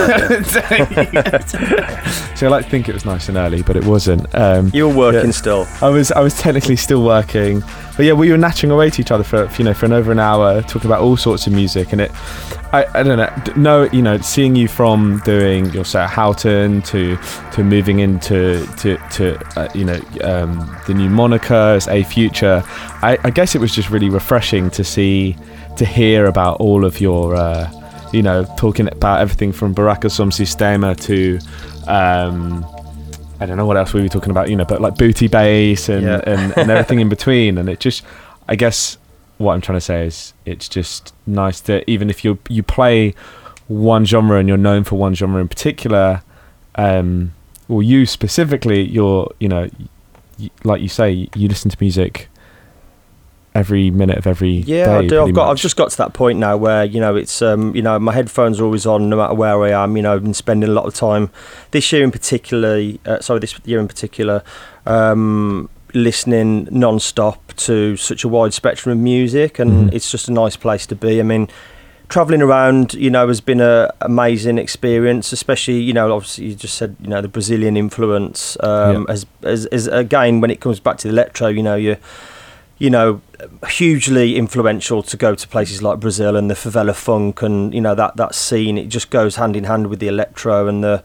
so 0.45 0.61
I 2.47 2.49
like 2.51 2.65
to 2.65 2.71
think 2.71 2.89
it 2.89 2.93
was 2.95 3.05
nice 3.05 3.29
and 3.29 3.37
early, 3.37 3.63
but 3.63 3.77
it 3.77 3.85
wasn't. 3.85 4.33
Um, 4.35 4.71
You 4.75 4.89
were 4.89 4.95
working 4.95 5.27
Yeah. 5.27 5.31
still. 5.33 5.67
I 5.81 5.89
was 5.89 6.13
I 6.13 6.21
was 6.21 6.39
technically 6.39 6.77
still 6.77 7.03
working, 7.03 7.63
but 7.97 8.05
yeah, 8.07 8.13
we 8.13 8.31
were 8.31 8.37
nattering 8.39 8.71
away 8.71 8.91
to 8.91 9.01
each 9.01 9.11
other 9.11 9.25
for 9.25 9.51
you 9.59 9.65
know 9.65 9.75
for 9.75 9.87
an 9.87 9.93
over 9.93 10.13
an 10.13 10.19
hour, 10.21 10.63
talking 10.63 10.87
about 10.91 11.01
all 11.01 11.17
sorts 11.17 11.47
of 11.47 11.53
music, 11.53 11.93
and 11.93 12.01
it, 12.03 12.13
I, 12.73 12.85
I 12.95 13.03
don't 13.03 13.17
know, 13.19 13.53
no, 13.57 13.83
you 13.93 14.03
know, 14.03 14.19
seeing 14.19 14.55
you 14.57 14.69
from 14.69 15.21
doing 15.25 15.67
your 15.73 15.85
set 15.85 16.05
at 16.05 16.11
Houghton 16.11 16.83
to 16.83 17.17
to 17.53 17.65
moving 17.65 18.01
into 18.01 18.67
to 18.79 18.97
to 19.13 19.39
uh, 19.59 19.69
you 19.75 19.85
know 19.85 20.01
um, 20.23 20.77
the 20.87 20.95
new 20.95 21.09
moniker 21.09 21.55
as 21.55 21.89
A-Future, 21.89 22.63
I, 23.03 23.19
I 23.25 23.31
guess 23.31 23.55
it 23.55 23.61
was 23.61 23.75
just 23.75 23.91
really 23.91 24.11
refreshing 24.11 24.69
to 24.71 24.85
see 24.85 25.37
to 25.77 25.85
hear 25.85 26.27
about 26.27 26.61
all 26.61 26.85
of 26.85 27.01
your. 27.01 27.35
Uh, 27.37 27.71
you 28.13 28.23
know, 28.23 28.45
talking 28.57 28.87
about 28.87 29.21
everything 29.21 29.51
from 29.53 29.75
Buraka 29.75 30.09
Som 30.09 30.31
Sistema 30.31 30.95
to 31.03 31.39
um, 31.91 32.65
I 33.41 33.45
don't 33.47 33.57
know 33.57 33.67
what 33.67 33.77
else 33.77 33.93
we 33.93 34.01
were 34.01 34.09
talking 34.09 34.31
about, 34.31 34.49
you 34.49 34.55
know, 34.57 34.65
but 34.65 34.81
like 34.81 34.97
booty 34.97 35.27
bass 35.27 35.89
and, 35.89 36.03
Yeah. 36.07 36.21
and, 36.25 36.57
and 36.57 36.71
everything 36.71 37.01
in 37.01 37.09
between. 37.09 37.59
And 37.59 37.69
it 37.69 37.81
just, 37.81 38.05
I 38.49 38.55
guess, 38.55 38.97
what 39.39 39.55
I'm 39.55 39.61
trying 39.61 39.77
to 39.77 39.81
say 39.83 40.07
is, 40.07 40.33
it's 40.47 40.69
just 40.69 41.13
nice 41.27 41.61
that 41.63 41.85
even 41.89 42.09
if 42.09 42.25
you 42.25 42.39
you 42.49 42.63
play 42.63 43.13
one 43.67 44.05
genre 44.07 44.39
and 44.39 44.49
you're 44.49 44.57
known 44.57 44.85
for 44.85 44.95
one 44.97 45.15
genre 45.15 45.41
in 45.41 45.49
particular, 45.49 46.23
um, 46.77 47.33
or 47.69 47.83
you 47.83 48.07
specifically, 48.07 48.83
you're, 48.83 49.31
you 49.41 49.49
know, 49.49 49.69
y- 50.39 50.51
like 50.63 50.81
you 50.81 50.89
say, 50.89 51.29
you 51.35 51.49
listen 51.49 51.71
to 51.73 51.77
music 51.81 52.29
every 53.57 53.91
minute 53.91 54.19
of 54.19 54.27
every 54.27 54.51
Yeah, 54.67 54.85
day. 54.87 55.07
I 55.07 55.07
do. 55.09 55.23
I've 55.23 55.35
got. 55.35 55.51
I've 55.51 55.57
just 55.59 55.77
got 55.77 55.91
to 55.91 55.97
that 55.99 56.13
point 56.13 56.39
now 56.39 56.57
where 56.57 56.85
you 56.85 57.01
know 57.01 57.17
it's 57.17 57.41
um, 57.43 57.75
you 57.75 57.83
know 57.83 57.99
my 57.99 58.13
headphones 58.13 58.61
are 58.61 58.65
always 58.65 58.87
on 58.87 59.09
no 59.09 59.17
matter 59.17 59.35
where 59.35 59.63
I 59.65 59.71
am. 59.83 59.97
You 59.97 60.03
know, 60.03 60.15
I've 60.15 60.23
been 60.23 60.35
spending 60.35 60.69
a 60.69 60.73
lot 60.73 60.87
of 60.87 60.95
time 60.95 61.31
this 61.71 61.91
year 61.93 62.03
in 62.05 62.11
particular. 62.11 62.81
Uh, 63.05 63.21
sorry, 63.21 63.41
this 63.41 63.59
year 63.65 63.81
in 63.81 63.89
particular, 63.89 64.43
um, 64.87 65.69
listening 65.95 66.69
non-stop 66.71 67.53
to 67.57 67.97
such 67.97 68.25
a 68.25 68.29
wide 68.29 68.53
spectrum 68.55 68.93
of 68.99 69.03
music, 69.03 69.59
and 69.59 69.91
Mhm. 69.91 69.95
it's 69.95 70.11
just 70.11 70.29
a 70.29 70.33
nice 70.33 70.57
place 70.57 70.87
to 70.87 70.95
be. 70.95 71.21
I 71.21 71.23
mean. 71.23 71.49
Traveling 72.09 72.41
around, 72.41 72.95
you 72.95 73.11
know, 73.11 73.27
has 73.27 73.41
been 73.41 73.61
a 73.61 73.93
amazing 74.01 74.59
experience. 74.59 75.33
Especially, 75.33 75.81
you 75.81 75.93
know, 75.93 76.13
obviously 76.15 76.45
you 76.47 76.55
just 76.55 76.77
said, 76.79 76.95
you 77.03 77.09
know, 77.09 77.21
the 77.21 77.27
Brazilian 77.27 77.77
influence. 77.77 78.57
Um, 78.61 79.05
Yeah. 79.09 79.13
as, 79.13 79.27
as, 79.43 79.67
as 79.67 79.89
again, 79.89 80.41
when 80.41 80.53
it 80.53 80.61
comes 80.61 80.79
back 80.79 80.99
to 80.99 81.09
the 81.09 81.13
electro, 81.13 81.49
you 81.49 81.65
know, 81.65 81.75
you, 81.75 81.97
you 82.79 82.91
know, 82.91 83.21
hugely 83.69 84.37
influential 84.37 85.03
to 85.03 85.17
go 85.17 85.35
to 85.35 85.49
places 85.49 85.83
like 85.83 85.99
Brazil 85.99 86.37
and 86.37 86.51
the 86.51 86.55
favela 86.55 86.95
funk 86.95 87.43
and 87.43 87.73
you 87.73 87.81
know 87.81 87.95
that 87.95 88.17
that 88.17 88.35
scene. 88.35 88.77
It 88.77 88.89
just 88.89 89.11
goes 89.11 89.37
hand 89.37 89.57
in 89.57 89.65
hand 89.65 89.87
with 89.89 89.99
the 89.99 90.09
electro 90.09 90.69
and 90.69 90.85
the, 90.85 91.03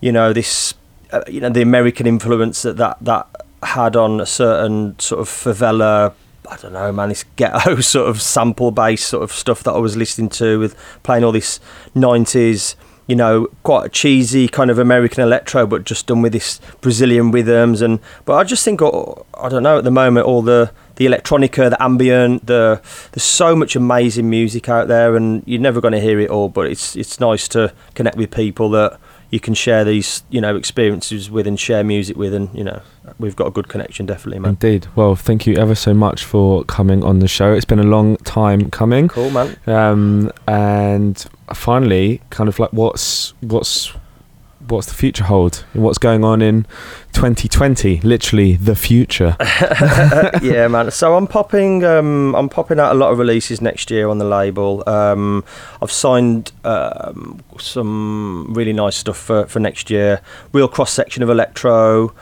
you 0.00 0.12
know, 0.12 0.32
this, 0.32 0.74
uh, 1.12 1.22
you 1.28 1.40
know, 1.40 1.50
the 1.50 1.62
American 1.62 2.06
influence 2.06 2.62
that 2.62 2.76
that 2.78 2.98
that 3.00 3.26
had 3.62 3.96
on 3.96 4.20
a 4.20 4.26
certain 4.26 4.98
sort 4.98 5.20
of 5.20 5.28
favela. 5.28 6.14
I 6.50 6.56
don't 6.56 6.72
know, 6.72 6.90
man. 6.92 7.10
This 7.10 7.24
ghetto 7.36 7.80
sort 7.80 8.08
of 8.08 8.20
sample 8.22 8.70
based 8.70 9.06
sort 9.06 9.22
of 9.22 9.32
stuff 9.32 9.62
that 9.64 9.72
I 9.72 9.78
was 9.78 9.96
listening 9.96 10.30
to 10.30 10.58
with 10.58 10.74
playing 11.02 11.22
all 11.22 11.32
this 11.32 11.60
'90s 11.94 12.74
you 13.08 13.16
know, 13.16 13.46
quite 13.62 13.90
cheesy 13.90 14.48
kind 14.48 14.70
of 14.70 14.78
American 14.78 15.22
electro, 15.22 15.66
but 15.66 15.84
just 15.84 16.06
done 16.06 16.20
with 16.20 16.34
this 16.34 16.60
Brazilian 16.82 17.30
rhythms. 17.30 17.80
And 17.80 18.00
but 18.26 18.34
I 18.34 18.44
just 18.44 18.64
think, 18.64 18.82
oh, 18.82 19.24
I 19.32 19.48
don't 19.48 19.62
know, 19.62 19.78
at 19.78 19.84
the 19.84 19.90
moment, 19.90 20.26
all 20.26 20.42
the 20.42 20.70
the 20.98 21.06
electronica, 21.06 21.70
the 21.70 21.80
ambient, 21.82 22.46
the 22.46 22.82
there's 23.12 23.22
so 23.22 23.54
much 23.54 23.76
amazing 23.76 24.28
music 24.28 24.68
out 24.68 24.88
there, 24.88 25.16
and 25.16 25.44
you're 25.46 25.60
never 25.60 25.80
going 25.80 25.92
to 25.92 26.00
hear 26.00 26.18
it 26.18 26.28
all. 26.28 26.48
But 26.48 26.66
it's 26.66 26.96
it's 26.96 27.20
nice 27.20 27.46
to 27.48 27.72
connect 27.94 28.16
with 28.16 28.32
people 28.32 28.68
that 28.70 28.98
you 29.30 29.38
can 29.38 29.54
share 29.54 29.84
these 29.84 30.24
you 30.28 30.40
know 30.40 30.56
experiences 30.56 31.30
with 31.30 31.46
and 31.46 31.58
share 31.58 31.84
music 31.84 32.16
with, 32.16 32.34
and 32.34 32.52
you 32.52 32.64
know 32.64 32.82
we've 33.20 33.36
got 33.36 33.46
a 33.46 33.52
good 33.52 33.68
connection 33.68 34.06
definitely, 34.06 34.40
man. 34.40 34.50
Indeed. 34.50 34.88
Well, 34.96 35.14
thank 35.14 35.46
you 35.46 35.54
ever 35.54 35.76
so 35.76 35.94
much 35.94 36.24
for 36.24 36.64
coming 36.64 37.04
on 37.04 37.20
the 37.20 37.28
show. 37.28 37.52
It's 37.52 37.64
been 37.64 37.78
a 37.78 37.84
long 37.84 38.16
time 38.18 38.68
coming. 38.70 39.06
Cool, 39.06 39.30
man. 39.30 39.56
Um, 39.68 40.32
and 40.48 41.24
finally, 41.54 42.22
kind 42.30 42.48
of 42.48 42.58
like 42.58 42.72
what's 42.72 43.34
what's 43.40 43.92
what's 44.68 44.86
the 44.86 44.94
future 44.94 45.24
hold? 45.24 45.64
What's 45.72 45.98
going 45.98 46.24
on 46.24 46.42
in 46.42 46.64
2020? 47.12 48.00
Literally 48.00 48.56
the 48.56 48.76
future. 48.76 49.36
yeah, 50.42 50.68
man. 50.68 50.90
So 50.90 51.16
I'm 51.16 51.26
popping. 51.26 51.84
Um, 51.84 52.34
I'm 52.34 52.48
popping 52.48 52.78
out 52.78 52.92
a 52.92 52.94
lot 52.94 53.10
of 53.12 53.18
releases 53.18 53.60
next 53.60 53.90
year 53.90 54.08
on 54.08 54.18
the 54.18 54.24
label. 54.24 54.88
Um, 54.88 55.44
I've 55.82 55.92
signed 55.92 56.52
um, 56.64 57.42
some 57.58 58.52
really 58.52 58.72
nice 58.72 58.96
stuff 58.96 59.16
for, 59.16 59.46
for 59.46 59.60
next 59.60 59.90
year. 59.90 60.20
Real 60.52 60.68
cross 60.68 60.92
section 60.92 61.22
of 61.22 61.30
electro. 61.30 62.14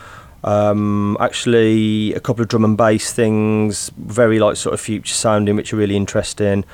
Um, 0.45 1.17
actually, 1.19 2.15
a 2.15 2.21
couple 2.21 2.43
of 2.43 2.49
drum 2.49 2.65
and 2.65 2.77
bass 2.77 3.13
things, 3.13 3.91
very 3.97 4.39
like 4.39 4.57
sort 4.57 4.75
of 4.75 4.81
future 4.81 5.15
sounding, 5.15 5.57
which 5.57 5.73
are 5.73 5.77
really 5.77 5.97
interesting. 5.97 6.65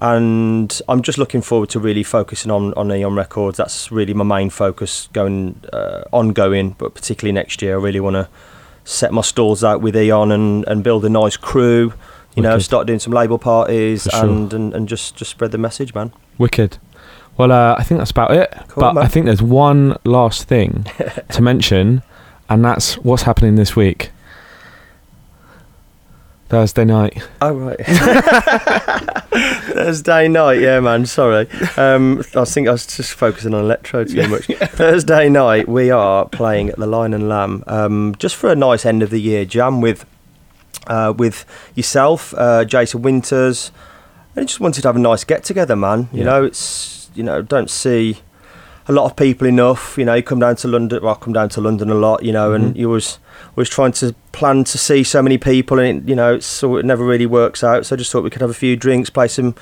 And 0.00 0.80
I'm 0.88 1.02
just 1.02 1.18
looking 1.18 1.42
forward 1.42 1.68
to 1.70 1.78
really 1.78 2.02
focusing 2.02 2.50
on 2.50 2.72
on 2.74 2.90
Eon 2.90 3.14
Records. 3.14 3.58
That's 3.58 3.92
really 3.92 4.14
my 4.14 4.24
main 4.24 4.48
focus 4.48 5.08
going 5.12 5.60
uh, 5.72 6.04
ongoing, 6.10 6.74
but 6.78 6.94
particularly 6.94 7.32
next 7.32 7.60
year, 7.60 7.78
I 7.78 7.82
really 7.82 8.00
want 8.00 8.14
to 8.14 8.28
set 8.84 9.12
my 9.12 9.20
stalls 9.20 9.62
out 9.62 9.82
with 9.82 9.94
Eon 9.96 10.32
and, 10.32 10.66
and 10.66 10.82
build 10.82 11.04
a 11.04 11.10
nice 11.10 11.36
crew. 11.36 11.92
You 12.34 12.42
know, 12.42 12.58
start 12.60 12.86
doing 12.86 13.00
some 13.00 13.12
label 13.12 13.38
parties 13.38 14.08
sure. 14.10 14.24
and, 14.24 14.52
and 14.54 14.72
and 14.72 14.88
just 14.88 15.16
just 15.16 15.32
spread 15.32 15.50
the 15.50 15.58
message, 15.58 15.94
man. 15.94 16.12
Wicked. 16.38 16.78
Well, 17.36 17.52
uh, 17.52 17.74
I 17.76 17.82
think 17.82 17.98
that's 17.98 18.10
about 18.10 18.32
it. 18.32 18.52
Cool, 18.68 18.82
but 18.82 18.94
man. 18.94 19.04
I 19.04 19.08
think 19.08 19.26
there's 19.26 19.42
one 19.42 19.98
last 20.04 20.44
thing 20.44 20.86
to 21.30 21.42
mention, 21.42 22.02
and 22.48 22.64
that's 22.64 22.94
what's 22.98 23.22
happening 23.24 23.56
this 23.56 23.76
week. 23.76 24.10
Thursday 26.50 26.84
night. 26.84 27.22
Oh 27.40 27.52
right. 27.54 27.78
Thursday 29.30 30.28
night, 30.28 30.60
yeah, 30.60 30.80
man. 30.80 31.06
Sorry, 31.06 31.48
um, 31.76 32.22
I 32.34 32.44
think 32.44 32.66
I 32.68 32.72
was 32.72 32.86
just 32.86 33.12
focusing 33.12 33.54
on 33.54 33.64
electro 33.64 34.04
too 34.04 34.26
much. 34.28 34.46
Thursday 34.46 35.28
night, 35.28 35.68
we 35.68 35.90
are 35.90 36.28
playing 36.28 36.68
at 36.70 36.76
the 36.76 36.86
Lion 36.86 37.14
and 37.14 37.28
Lamb, 37.28 37.62
um, 37.66 38.14
just 38.18 38.34
for 38.36 38.50
a 38.50 38.56
nice 38.56 38.84
end 38.84 39.02
of 39.02 39.10
the 39.10 39.20
year 39.20 39.44
jam 39.44 39.80
with 39.80 40.04
uh, 40.88 41.14
with 41.16 41.44
yourself, 41.76 42.34
uh, 42.36 42.64
Jason 42.64 43.02
Winters. 43.02 43.70
I 44.36 44.40
just 44.42 44.58
wanted 44.60 44.82
to 44.82 44.88
have 44.88 44.96
a 44.96 45.00
nice 45.00 45.22
get 45.24 45.44
together, 45.44 45.76
man. 45.76 46.08
You 46.12 46.20
Yeah. 46.20 46.24
know, 46.24 46.44
it's 46.44 47.10
you 47.14 47.22
know, 47.22 47.42
don't 47.42 47.70
see 47.70 48.18
a 48.88 48.92
lot 48.92 49.04
of 49.04 49.14
people 49.16 49.46
enough. 49.46 49.96
You 49.96 50.04
know, 50.04 50.14
you 50.14 50.22
come 50.24 50.40
down 50.40 50.56
to 50.56 50.68
London. 50.68 51.02
Well, 51.02 51.14
I 51.14 51.18
come 51.24 51.32
down 51.32 51.48
to 51.50 51.60
London 51.60 51.90
a 51.90 51.94
lot. 51.94 52.24
You 52.24 52.32
know, 52.32 52.52
and 52.54 52.74
Mhm. 52.74 52.78
you 52.78 52.88
was 52.88 53.18
was 53.56 53.68
trying 53.68 53.92
to 53.92 54.14
plan 54.32 54.64
to 54.64 54.78
see 54.78 55.02
so 55.04 55.22
many 55.22 55.38
people, 55.38 55.78
and 55.78 56.02
it, 56.02 56.08
you 56.08 56.16
know, 56.16 56.38
so 56.38 56.76
it 56.76 56.84
never 56.84 57.04
really 57.04 57.26
works 57.26 57.62
out. 57.64 57.86
So 57.86 57.96
I 57.96 57.98
just 57.98 58.10
thought 58.10 58.24
we 58.24 58.30
could 58.30 58.40
have 58.40 58.50
a 58.50 58.54
few 58.54 58.76
drinks, 58.76 59.10
play 59.10 59.28
some 59.28 59.54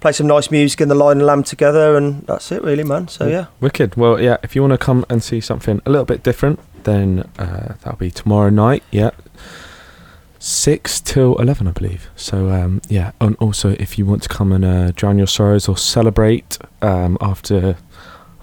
play 0.00 0.12
some 0.12 0.26
nice 0.26 0.50
music 0.50 0.80
in 0.80 0.88
the 0.88 0.94
Lion 0.94 1.18
and 1.18 1.26
Lamb 1.26 1.42
together, 1.42 1.96
and 1.96 2.26
that's 2.26 2.52
it, 2.52 2.62
really, 2.62 2.84
man. 2.84 3.08
So 3.08 3.26
yeah, 3.26 3.46
Wicked. 3.60 3.96
Well, 3.96 4.20
yeah, 4.20 4.36
if 4.42 4.54
you 4.54 4.62
want 4.62 4.72
to 4.72 4.78
come 4.78 5.04
and 5.08 5.22
see 5.22 5.40
something 5.40 5.80
a 5.86 5.90
little 5.90 6.04
bit 6.04 6.22
different, 6.22 6.60
then 6.84 7.28
uh, 7.38 7.74
that'll 7.82 7.96
be 7.96 8.10
tomorrow 8.10 8.50
night. 8.50 8.82
Yeah. 8.90 9.10
6 10.38 11.00
till 11.00 11.34
11, 11.38 11.66
I 11.66 11.72
believe. 11.72 12.08
So, 12.14 12.50
um, 12.50 12.80
yeah. 12.88 13.12
And 13.20 13.36
also, 13.36 13.70
if 13.80 13.98
you 13.98 14.06
want 14.06 14.22
to 14.22 14.28
come 14.28 14.52
and 14.52 14.64
uh, 14.64 14.92
drown 14.92 15.18
your 15.18 15.26
sorrows 15.26 15.66
or 15.66 15.76
celebrate 15.76 16.58
um, 16.82 17.18
after 17.20 17.76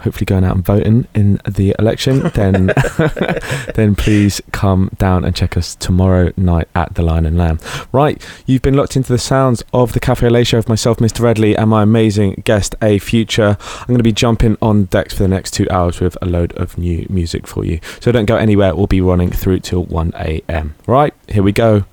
hopefully 0.04 0.26
going 0.26 0.44
out 0.44 0.56
and 0.56 0.66
voting 0.66 1.08
in 1.14 1.40
the 1.48 1.76
election, 1.80 2.20
then 2.34 2.68
then 3.76 3.96
please 3.96 4.42
come 4.52 4.90
down 4.98 5.24
and 5.24 5.36
check 5.36 5.58
us 5.58 5.76
tomorrow 5.76 6.32
night 6.38 6.68
at 6.76 6.94
the 6.96 7.02
Lion 7.02 7.26
and 7.26 7.38
Lamb. 7.38 7.60
Right, 7.92 8.24
you've 8.46 8.62
been 8.62 8.76
locked 8.76 8.96
into 8.96 9.12
the 9.12 9.18
sounds 9.18 9.64
of 9.74 9.94
the 9.94 10.00
Cafe 10.00 10.26
Au 10.26 10.30
Lait 10.30 10.46
show 10.46 10.58
of 10.58 10.70
myself, 10.70 10.98
Mr. 10.98 11.22
Redley, 11.22 11.56
and 11.56 11.70
my 11.70 11.84
amazing 11.84 12.42
guest, 12.46 12.76
A-Future. 12.82 13.58
I'm 13.60 13.88
going 13.88 13.98
to 13.98 14.04
be 14.04 14.12
jumping 14.12 14.58
on 14.62 14.86
decks 14.86 15.14
for 15.14 15.24
the 15.24 15.30
next 15.30 15.52
two 15.52 15.68
hours 15.70 16.00
with 16.00 16.18
a 16.22 16.26
load 16.26 16.54
of 16.54 16.78
new 16.78 17.06
music 17.10 17.48
for 17.48 17.64
you. 17.64 17.80
So 18.00 18.12
don't 18.12 18.26
go 18.26 18.36
anywhere. 18.36 18.76
We'll 18.76 18.88
be 18.88 19.02
running 19.02 19.32
through 19.32 19.60
till 19.60 19.84
1 19.86 20.14
a.m. 20.16 20.76
Right, 20.86 21.14
here 21.28 21.44
we 21.44 21.52
go. 21.52 21.86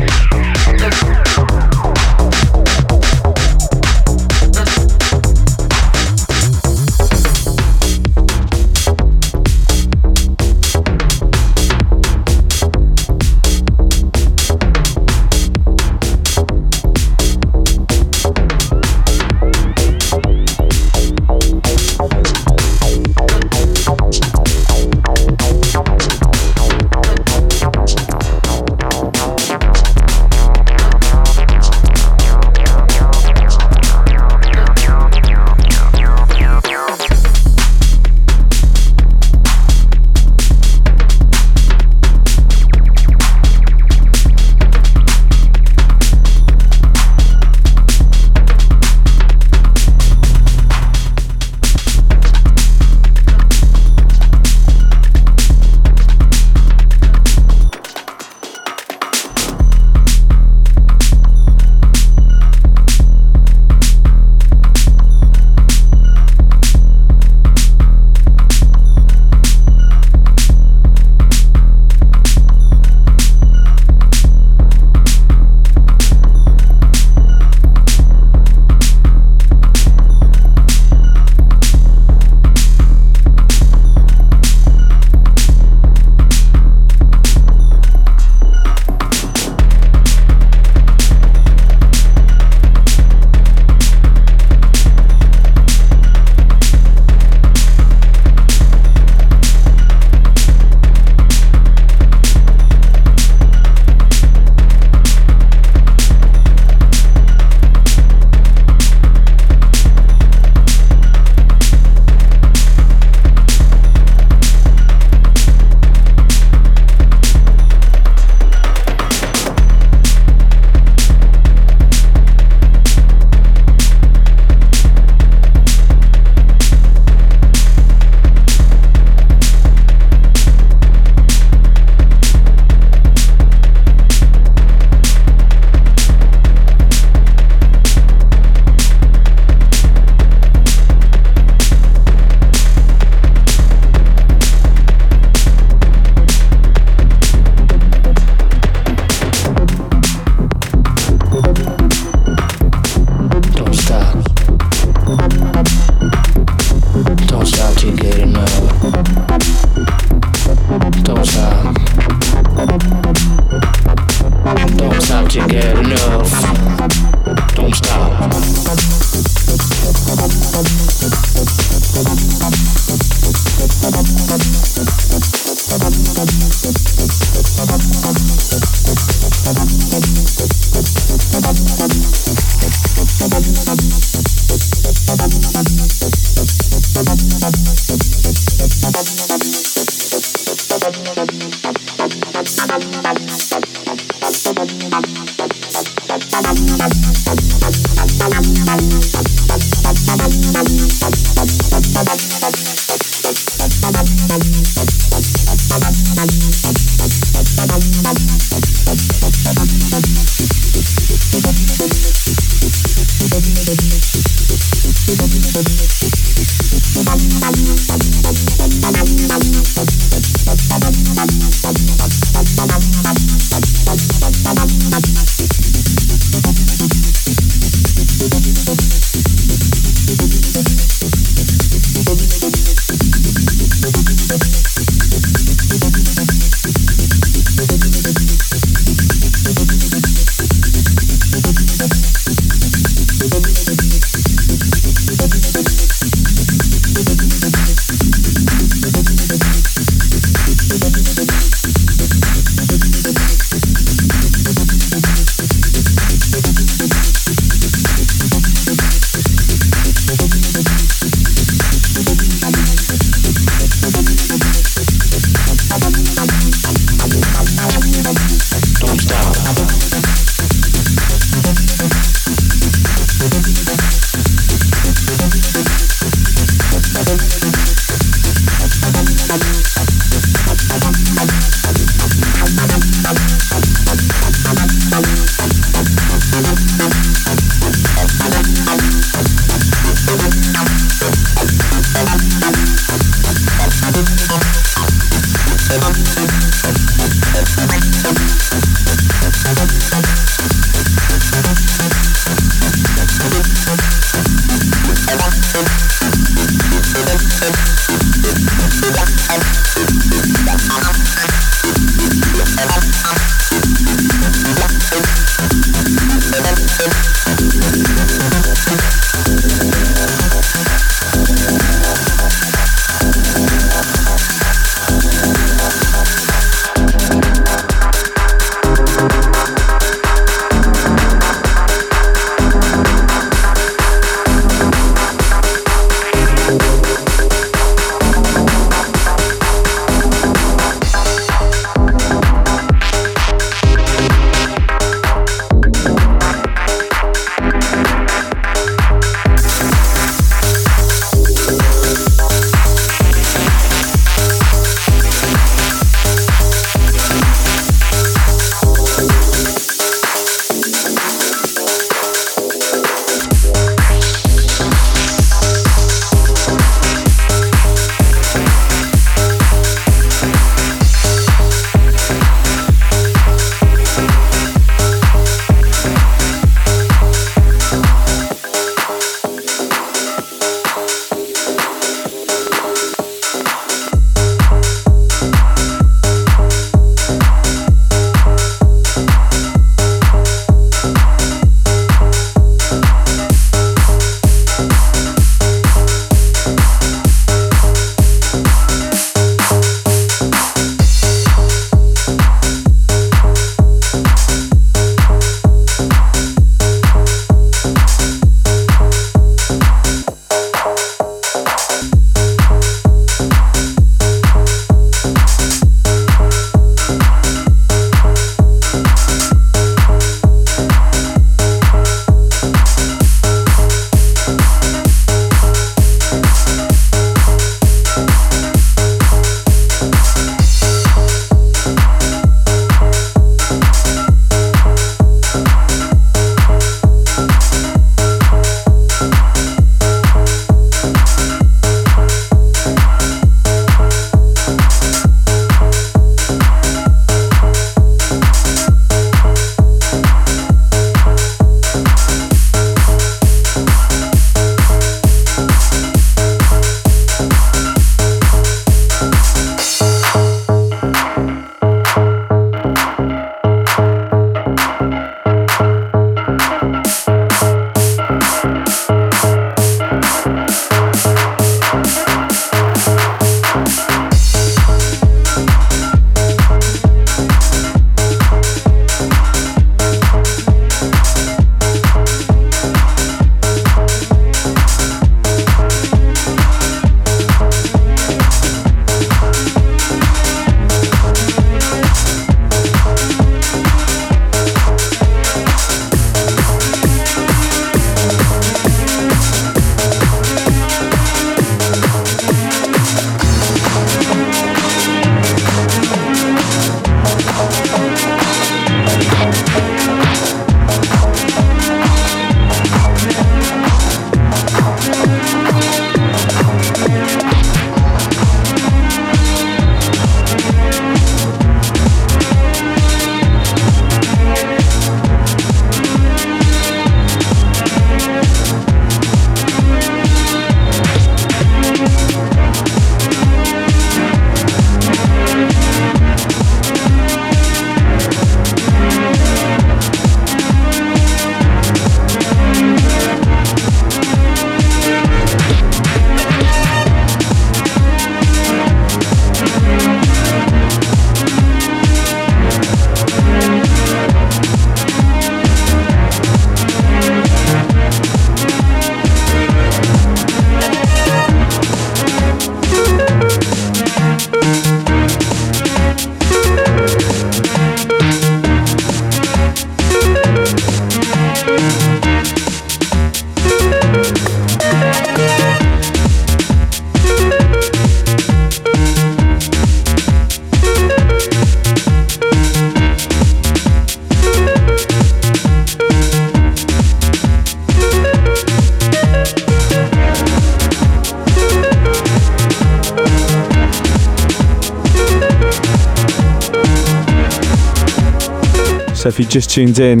So 599.30 599.36
if 599.36 599.36
you 599.36 599.42
just 599.42 599.50
tuned 599.50 599.78
in, 599.78 600.00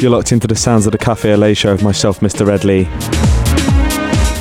you're 0.00 0.10
locked 0.10 0.32
into 0.32 0.46
the 0.46 0.56
sounds 0.56 0.86
of 0.86 0.92
the 0.92 0.98
Cafe 0.98 1.30
Au 1.30 1.36
Lait 1.36 1.54
show 1.54 1.72
with 1.72 1.82
myself, 1.82 2.20
Mr. 2.20 2.46
Redley. 2.46 2.84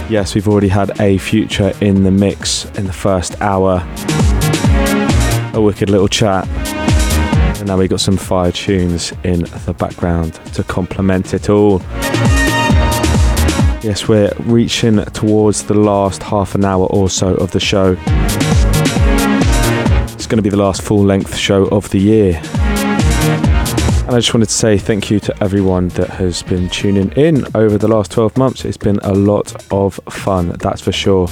Yes, 0.10 0.34
we've 0.34 0.48
already 0.48 0.70
had 0.70 0.98
A-Future 1.02 1.74
in 1.82 2.04
the 2.04 2.12
mix 2.12 2.64
in 2.78 2.86
the 2.86 2.94
first 2.94 3.42
hour. 3.42 3.86
A 5.54 5.62
wicked 5.62 5.90
little 5.90 6.08
chat. 6.08 6.48
And 7.58 7.68
now 7.68 7.78
we've 7.78 7.90
got 7.90 8.00
some 8.00 8.16
fire 8.16 8.54
tunes 8.54 9.12
in 9.26 9.42
the 9.66 9.76
background 9.78 10.36
to 10.54 10.64
complement 10.64 11.34
it 11.34 11.50
all. 11.50 11.80
Yes, 13.84 14.08
we're 14.08 14.32
reaching 14.40 15.04
towards 15.06 15.64
the 15.64 15.74
last 15.74 16.24
half 16.24 16.56
an 16.56 16.64
hour 16.64 16.86
or 16.86 17.10
so 17.10 17.34
of 17.36 17.52
the 17.52 17.60
show. 17.60 17.98
It's 20.14 20.28
going 20.28 20.38
to 20.38 20.44
be 20.44 20.50
the 20.50 20.56
last 20.56 20.82
full 20.82 21.04
length 21.04 21.36
show 21.36 21.66
of 21.66 21.90
the 21.90 22.00
year. 22.00 22.42
And 24.14 24.18
I 24.18 24.22
just 24.22 24.32
wanted 24.32 24.50
to 24.50 24.54
say 24.54 24.78
thank 24.78 25.10
you 25.10 25.20
to 25.22 25.44
everyone 25.44 25.88
that 25.88 26.08
has 26.08 26.44
been 26.44 26.70
tuning 26.70 27.12
in 27.14 27.48
over 27.56 27.80
the 27.80 27.88
last 27.88 28.12
12 28.12 28.38
months. 28.38 28.64
It's 28.64 28.78
been 28.78 29.00
a 29.00 29.12
lot 29.12 29.56
of 29.74 30.00
fun, 30.08 30.50
that's 30.50 30.82
for 30.82 30.92
sure. 30.92 31.28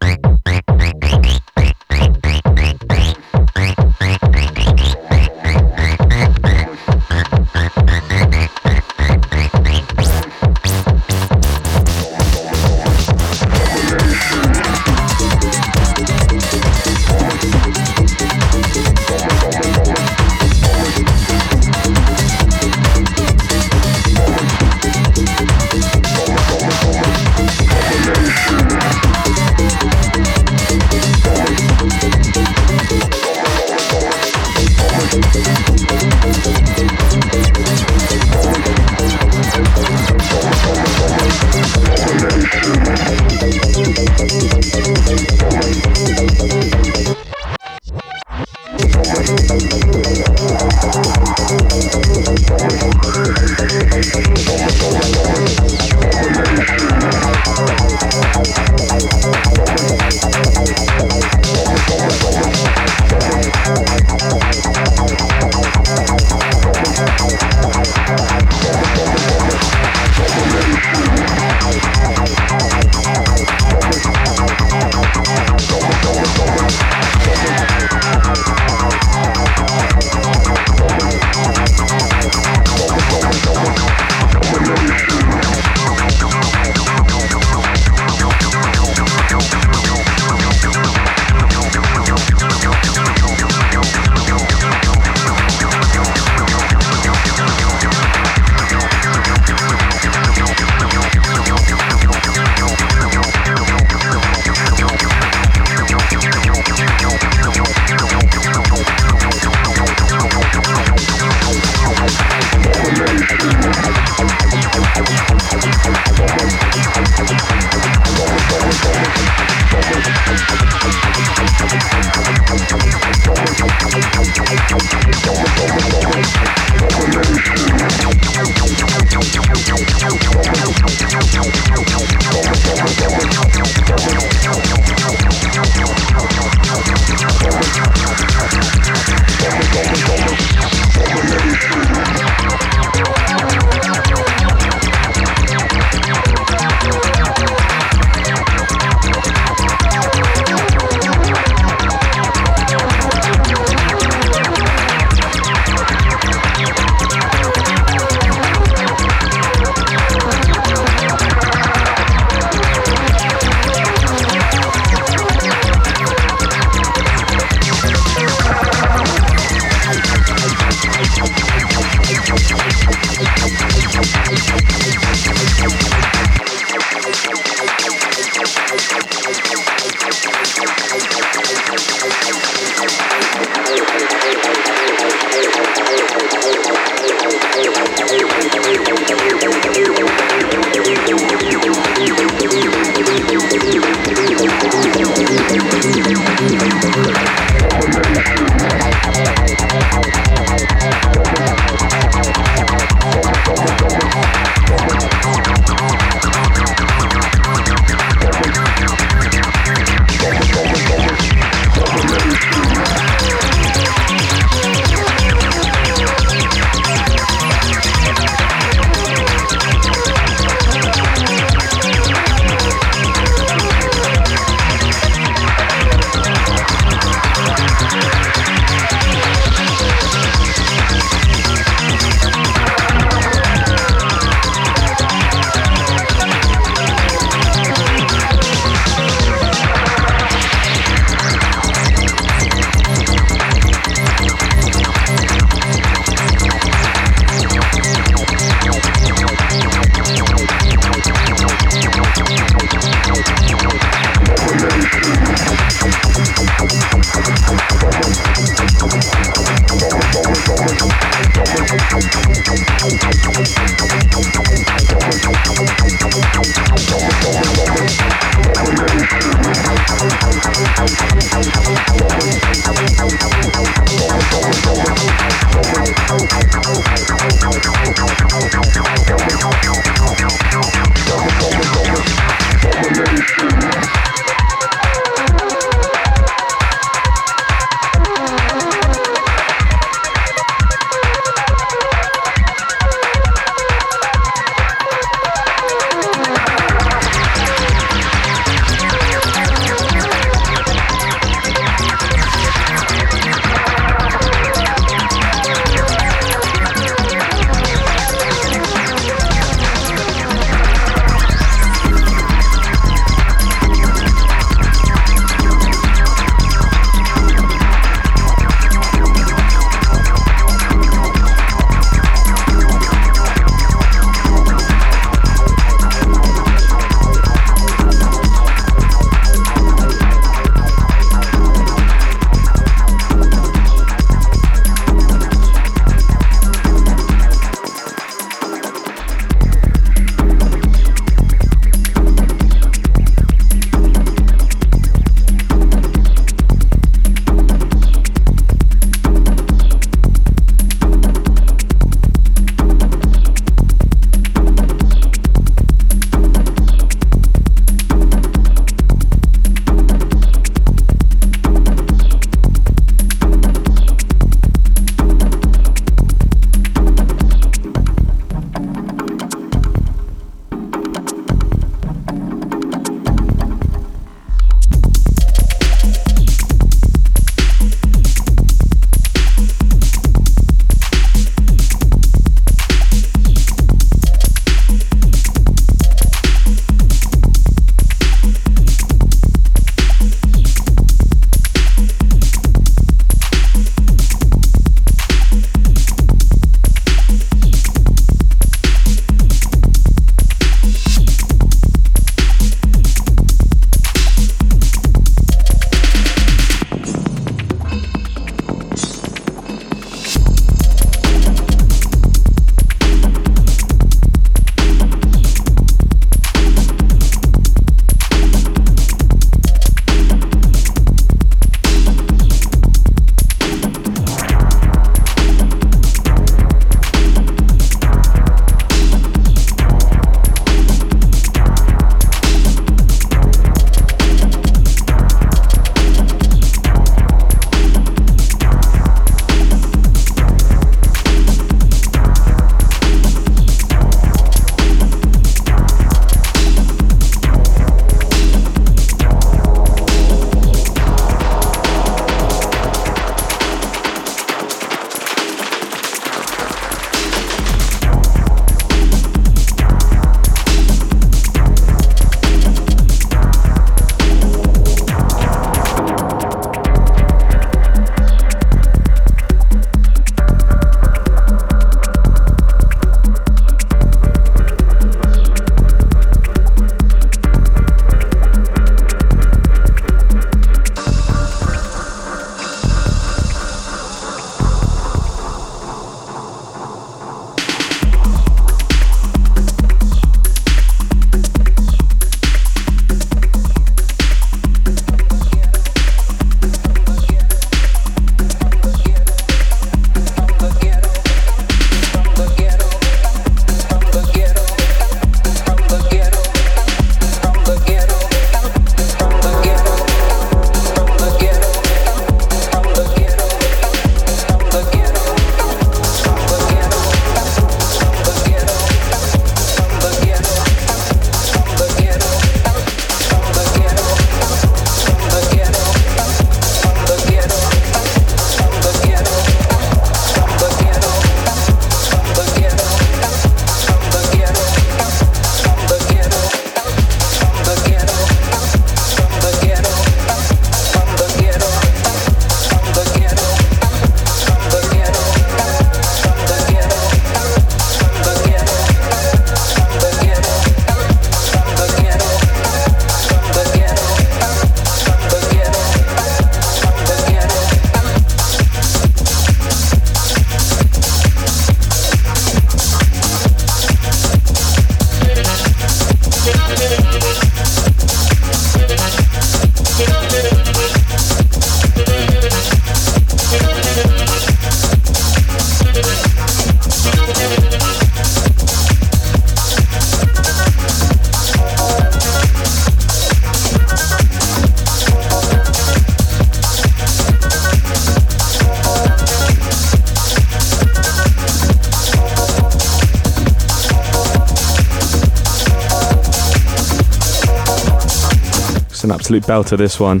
Absolute 599.14 599.46
belter, 599.46 599.56
this 599.56 599.78
one. 599.78 600.00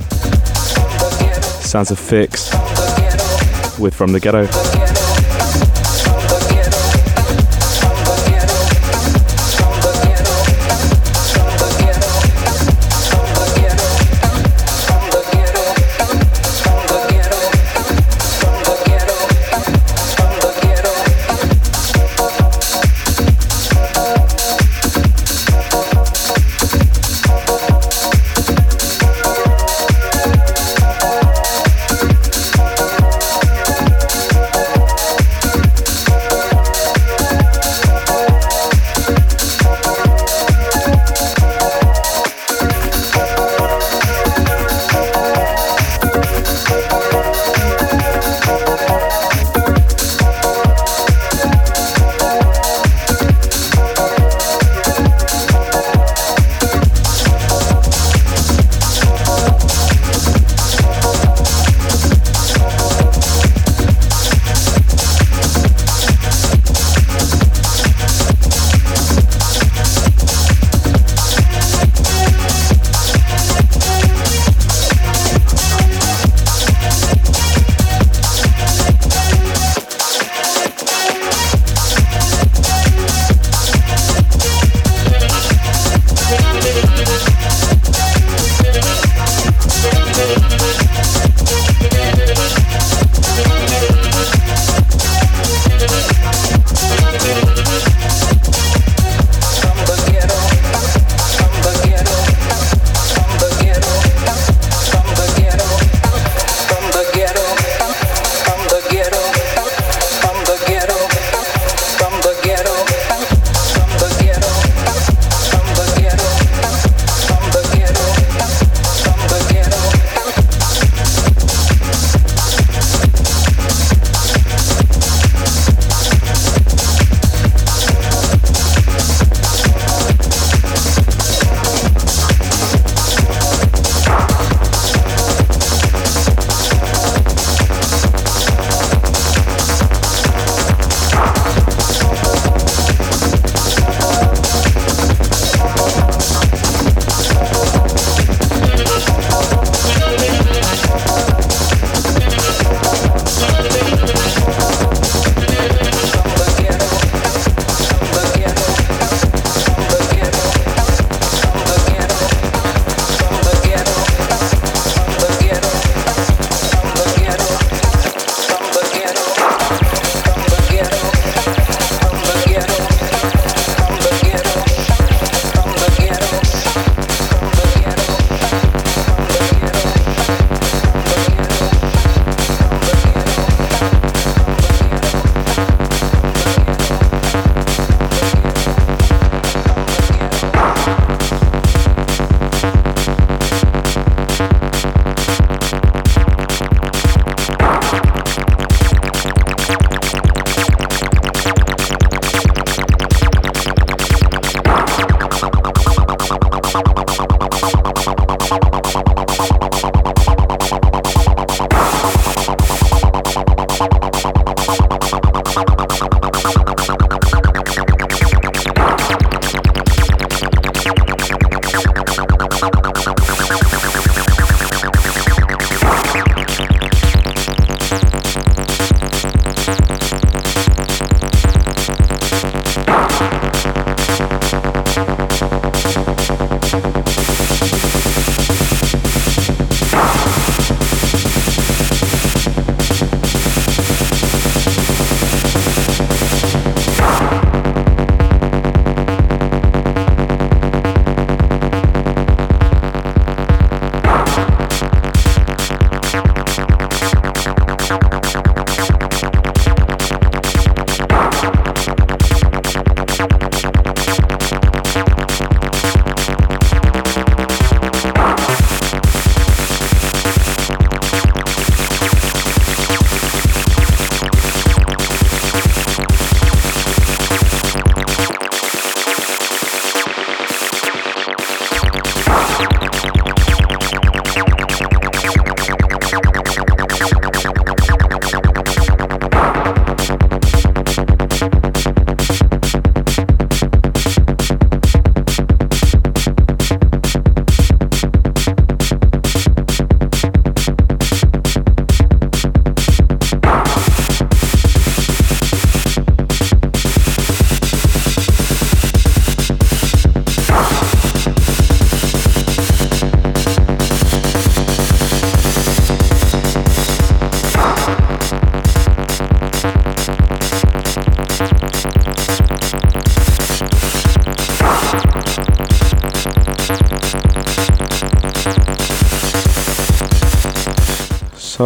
Sounds 1.60 1.90
of 1.90 1.98
Fix 1.98 2.50
with 3.78 3.94
From 3.94 4.12
the 4.12 4.20
Ghetto. 4.20 4.83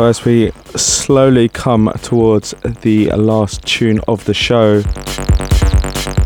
As 0.08 0.24
we 0.24 0.52
slowly 0.74 1.50
come 1.50 1.92
towards 2.00 2.54
the 2.80 3.10
last 3.10 3.66
tune 3.66 4.00
of 4.08 4.24
the 4.24 4.32
show, 4.32 4.82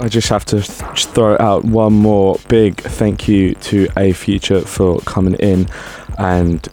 I 0.00 0.06
just 0.08 0.28
have 0.28 0.44
to 0.44 0.60
th- 0.60 1.06
throw 1.06 1.36
out 1.40 1.64
one 1.64 1.92
more 1.92 2.38
big 2.46 2.80
thank 2.80 3.26
you 3.26 3.56
to 3.56 3.88
A-Future 3.96 4.60
for 4.60 5.00
coming 5.00 5.34
in 5.34 5.68
and 6.16 6.64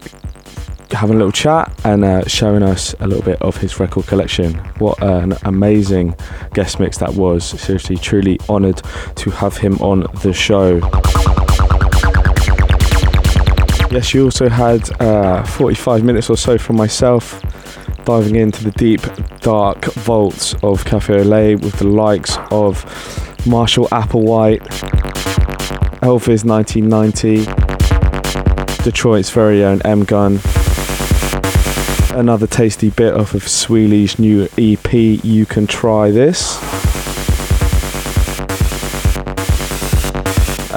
having 0.91 1.15
a 1.15 1.17
little 1.17 1.31
chat 1.31 1.73
and 1.83 2.05
uh, 2.05 2.27
showing 2.27 2.61
us 2.61 2.93
a 2.99 3.07
little 3.07 3.23
bit 3.23 3.41
of 3.41 3.57
his 3.57 3.79
record 3.79 4.05
collection. 4.05 4.53
What 4.77 5.01
an 5.01 5.35
amazing 5.45 6.15
guest 6.53 6.79
mix 6.79 6.99
that 6.99 7.15
was. 7.15 7.43
Seriously, 7.43 7.97
truly 7.97 8.39
honoured 8.47 8.83
to 9.15 9.31
have 9.31 9.57
him 9.57 9.79
on 9.79 10.05
the 10.21 10.31
show. 10.31 10.79
Yes, 13.91 14.13
you 14.13 14.25
also 14.25 14.49
had 14.49 14.87
uh, 15.01 15.43
45 15.43 16.03
minutes 16.03 16.29
or 16.29 16.37
so 16.37 16.59
from 16.59 16.75
myself 16.75 17.41
diving 18.05 18.35
into 18.35 18.63
the 18.63 18.71
deep, 18.71 19.01
dark 19.39 19.85
vaults 19.93 20.53
of 20.63 20.85
Cafe 20.85 21.13
Au 21.21 21.57
with 21.57 21.79
the 21.79 21.87
likes 21.87 22.37
of 22.51 22.85
Marshall 23.47 23.87
Applewhite, 23.87 24.61
L-Vis 26.03 26.43
1990, 26.43 27.45
Detroit's 28.83 29.31
very 29.31 29.63
own 29.63 29.79
MGUN, 29.79 30.39
another 32.17 32.45
tasty 32.47 32.91
bit 32.91 33.13
off 33.13 33.33
of 33.33 33.47
Sweely's 33.47 34.19
new 34.19 34.47
EP, 34.57 34.93
You 34.93 35.45
Can 35.45 35.65
Try 35.67 36.11
This. 36.11 36.78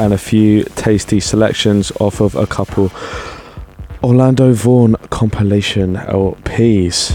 And 0.03 0.13
a 0.13 0.19
few 0.19 0.65
tasty 0.65 1.21
selections 1.21 1.93
off 2.01 2.21
of 2.21 2.35
a 2.35 2.45
couple 2.45 2.91
Orlando 4.03 4.53
Voorn 4.53 4.97
compilation 5.11 5.95
LPs. 5.95 7.13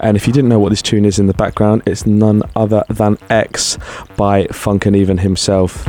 And 0.00 0.14
if 0.14 0.26
you 0.26 0.32
didn't 0.34 0.50
know 0.50 0.58
what 0.58 0.68
this 0.68 0.82
tune 0.82 1.06
is 1.06 1.18
in 1.18 1.26
the 1.26 1.32
background, 1.32 1.84
it's 1.86 2.04
none 2.04 2.42
other 2.54 2.84
than 2.90 3.16
X 3.30 3.78
by 4.18 4.44
Funkineven 4.48 5.20
himself. 5.20 5.86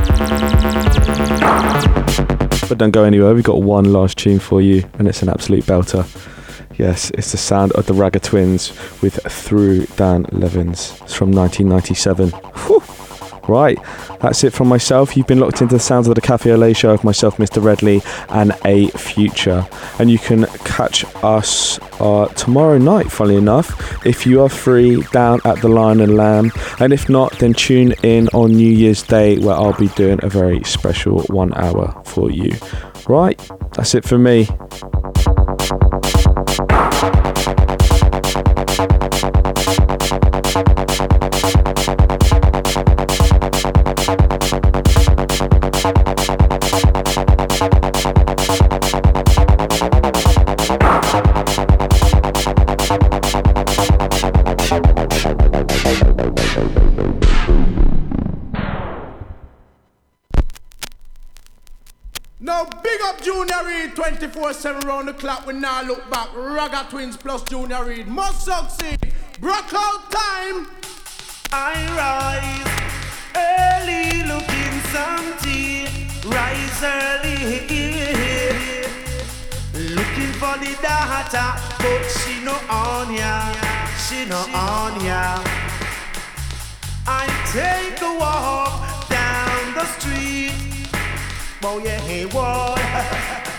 But 2.66 2.78
don't 2.78 2.92
go 2.92 3.04
anywhere, 3.04 3.34
we've 3.34 3.44
got 3.44 3.60
one 3.60 3.92
last 3.92 4.16
tune 4.16 4.38
for 4.38 4.62
you, 4.62 4.88
and 4.98 5.06
it's 5.06 5.20
an 5.20 5.28
absolute 5.28 5.64
belter. 5.64 6.06
Yes, 6.78 7.10
it's 7.10 7.32
the 7.32 7.36
sound 7.36 7.72
of 7.72 7.84
the 7.84 7.92
Ragga 7.92 8.18
Twins 8.18 8.70
with 9.02 9.22
Through 9.30 9.84
Dan 9.96 10.24
Levins. 10.32 10.98
It's 11.02 11.12
from 11.12 11.32
1997. 11.32 12.30
Whew. 12.30 12.93
Right, 13.46 13.78
that's 14.20 14.42
it 14.42 14.52
from 14.52 14.68
myself. 14.68 15.16
You've 15.16 15.26
been 15.26 15.40
locked 15.40 15.60
into 15.60 15.74
the 15.74 15.80
sounds 15.80 16.08
of 16.08 16.14
the 16.14 16.20
Cafe 16.20 16.54
Lait 16.56 16.76
show 16.76 16.92
of 16.92 17.04
myself, 17.04 17.36
Mr. 17.36 17.62
Redley, 17.62 18.02
and 18.30 18.52
A-Future. 18.64 19.66
And 19.98 20.10
you 20.10 20.18
can 20.18 20.46
catch 20.64 21.04
us 21.22 21.78
uh, 22.00 22.26
tomorrow 22.28 22.78
night, 22.78 23.10
funnily 23.10 23.36
enough, 23.36 24.06
if 24.06 24.26
you 24.26 24.42
are 24.42 24.48
free 24.48 25.02
down 25.12 25.40
at 25.44 25.60
the 25.60 25.68
Lion 25.68 26.00
and 26.00 26.16
Lamb. 26.16 26.52
And 26.80 26.92
if 26.92 27.08
not, 27.08 27.38
then 27.38 27.52
tune 27.52 27.92
in 28.02 28.28
on 28.28 28.52
New 28.52 28.70
Year's 28.70 29.02
Day 29.02 29.38
where 29.38 29.54
I'll 29.54 29.78
be 29.78 29.88
doing 29.88 30.20
a 30.22 30.28
very 30.28 30.62
special 30.64 31.22
one 31.24 31.52
hour 31.54 32.02
for 32.06 32.30
you. 32.30 32.56
Right, 33.06 33.38
that's 33.74 33.94
it 33.94 34.04
for 34.04 34.18
me. 34.18 34.48
Round 64.94 65.08
the 65.08 65.14
clock. 65.14 65.46
We 65.46 65.54
now 65.54 65.82
look 65.82 66.08
back. 66.10 66.28
Ragga 66.34 66.88
Twins 66.90 67.16
plus 67.16 67.42
Junior 67.44 67.84
Reid 67.84 68.06
must 68.06 68.44
succeed. 68.44 68.98
Broke 69.40 69.74
out 69.74 70.10
time. 70.10 70.68
I 71.52 71.74
rise 72.00 72.72
early 73.34 74.22
looking 74.32 74.76
some 74.94 75.28
tea. 75.42 75.86
Rise 76.28 76.82
early. 76.82 77.34
Looking 79.98 80.32
for 80.40 80.56
the 80.62 80.72
data, 80.80 81.46
but 81.78 82.02
she 82.16 82.42
no 82.44 82.56
on 82.70 83.12
ya. 83.12 83.52
She 84.04 84.24
no 84.26 84.40
on 84.54 85.04
ya. 85.04 85.42
I 87.06 87.26
take 87.52 88.00
a 88.00 88.18
walk 88.18 89.08
down 89.08 89.74
the 89.74 89.84
street 89.98 90.52
bow 91.60 91.78
your 91.78 92.00
hey 92.06 92.26
wall. 92.26 92.76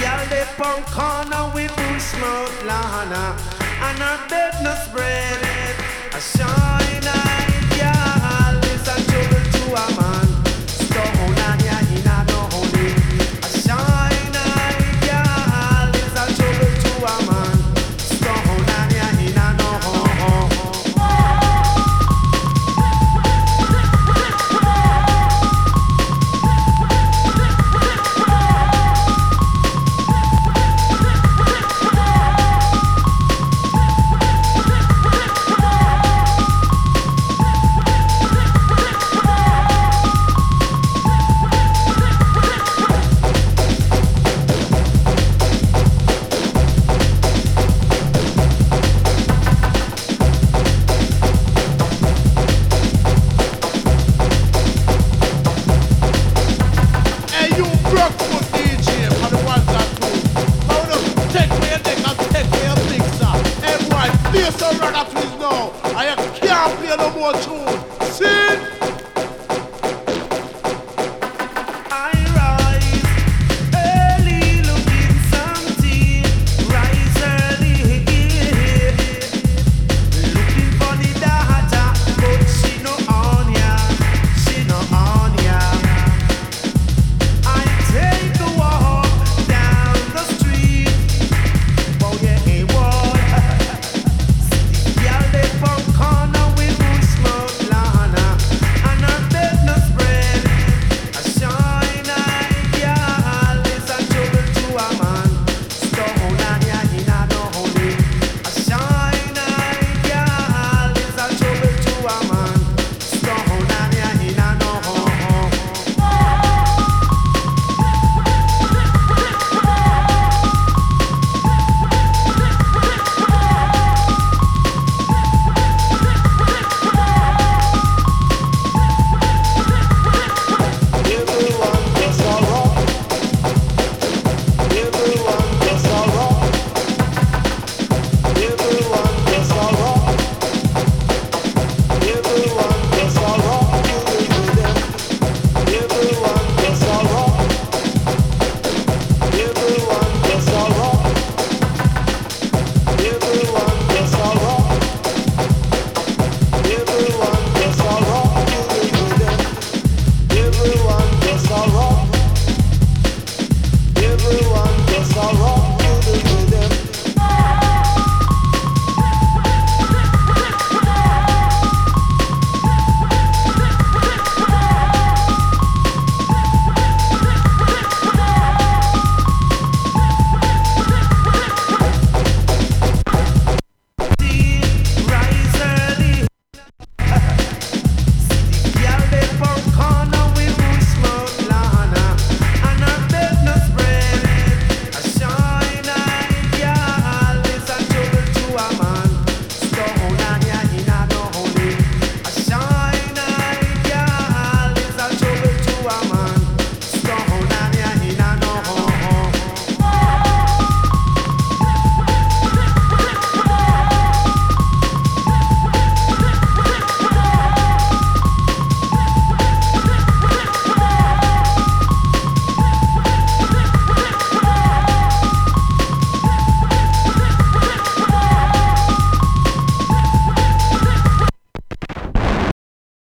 The 0.00 0.06
girl 0.06 0.26
they 0.30 0.46
punk 0.56 0.86
corner 0.86 1.52
with 1.54 1.76
bush 1.76 2.14
mouth 2.18 2.64
lana, 2.64 3.36
and 3.82 3.98
her 3.98 4.28
bed 4.30 4.54
no 4.62 4.74
spread. 4.86 5.76
A 6.14 6.20
shine 6.20 7.04
eye 7.04 7.50
girl 7.76 8.64
is 8.72 8.88
a 8.88 8.96
trouble 9.10 9.44
to 9.52 9.64
a 9.74 10.00
man. 10.00 10.09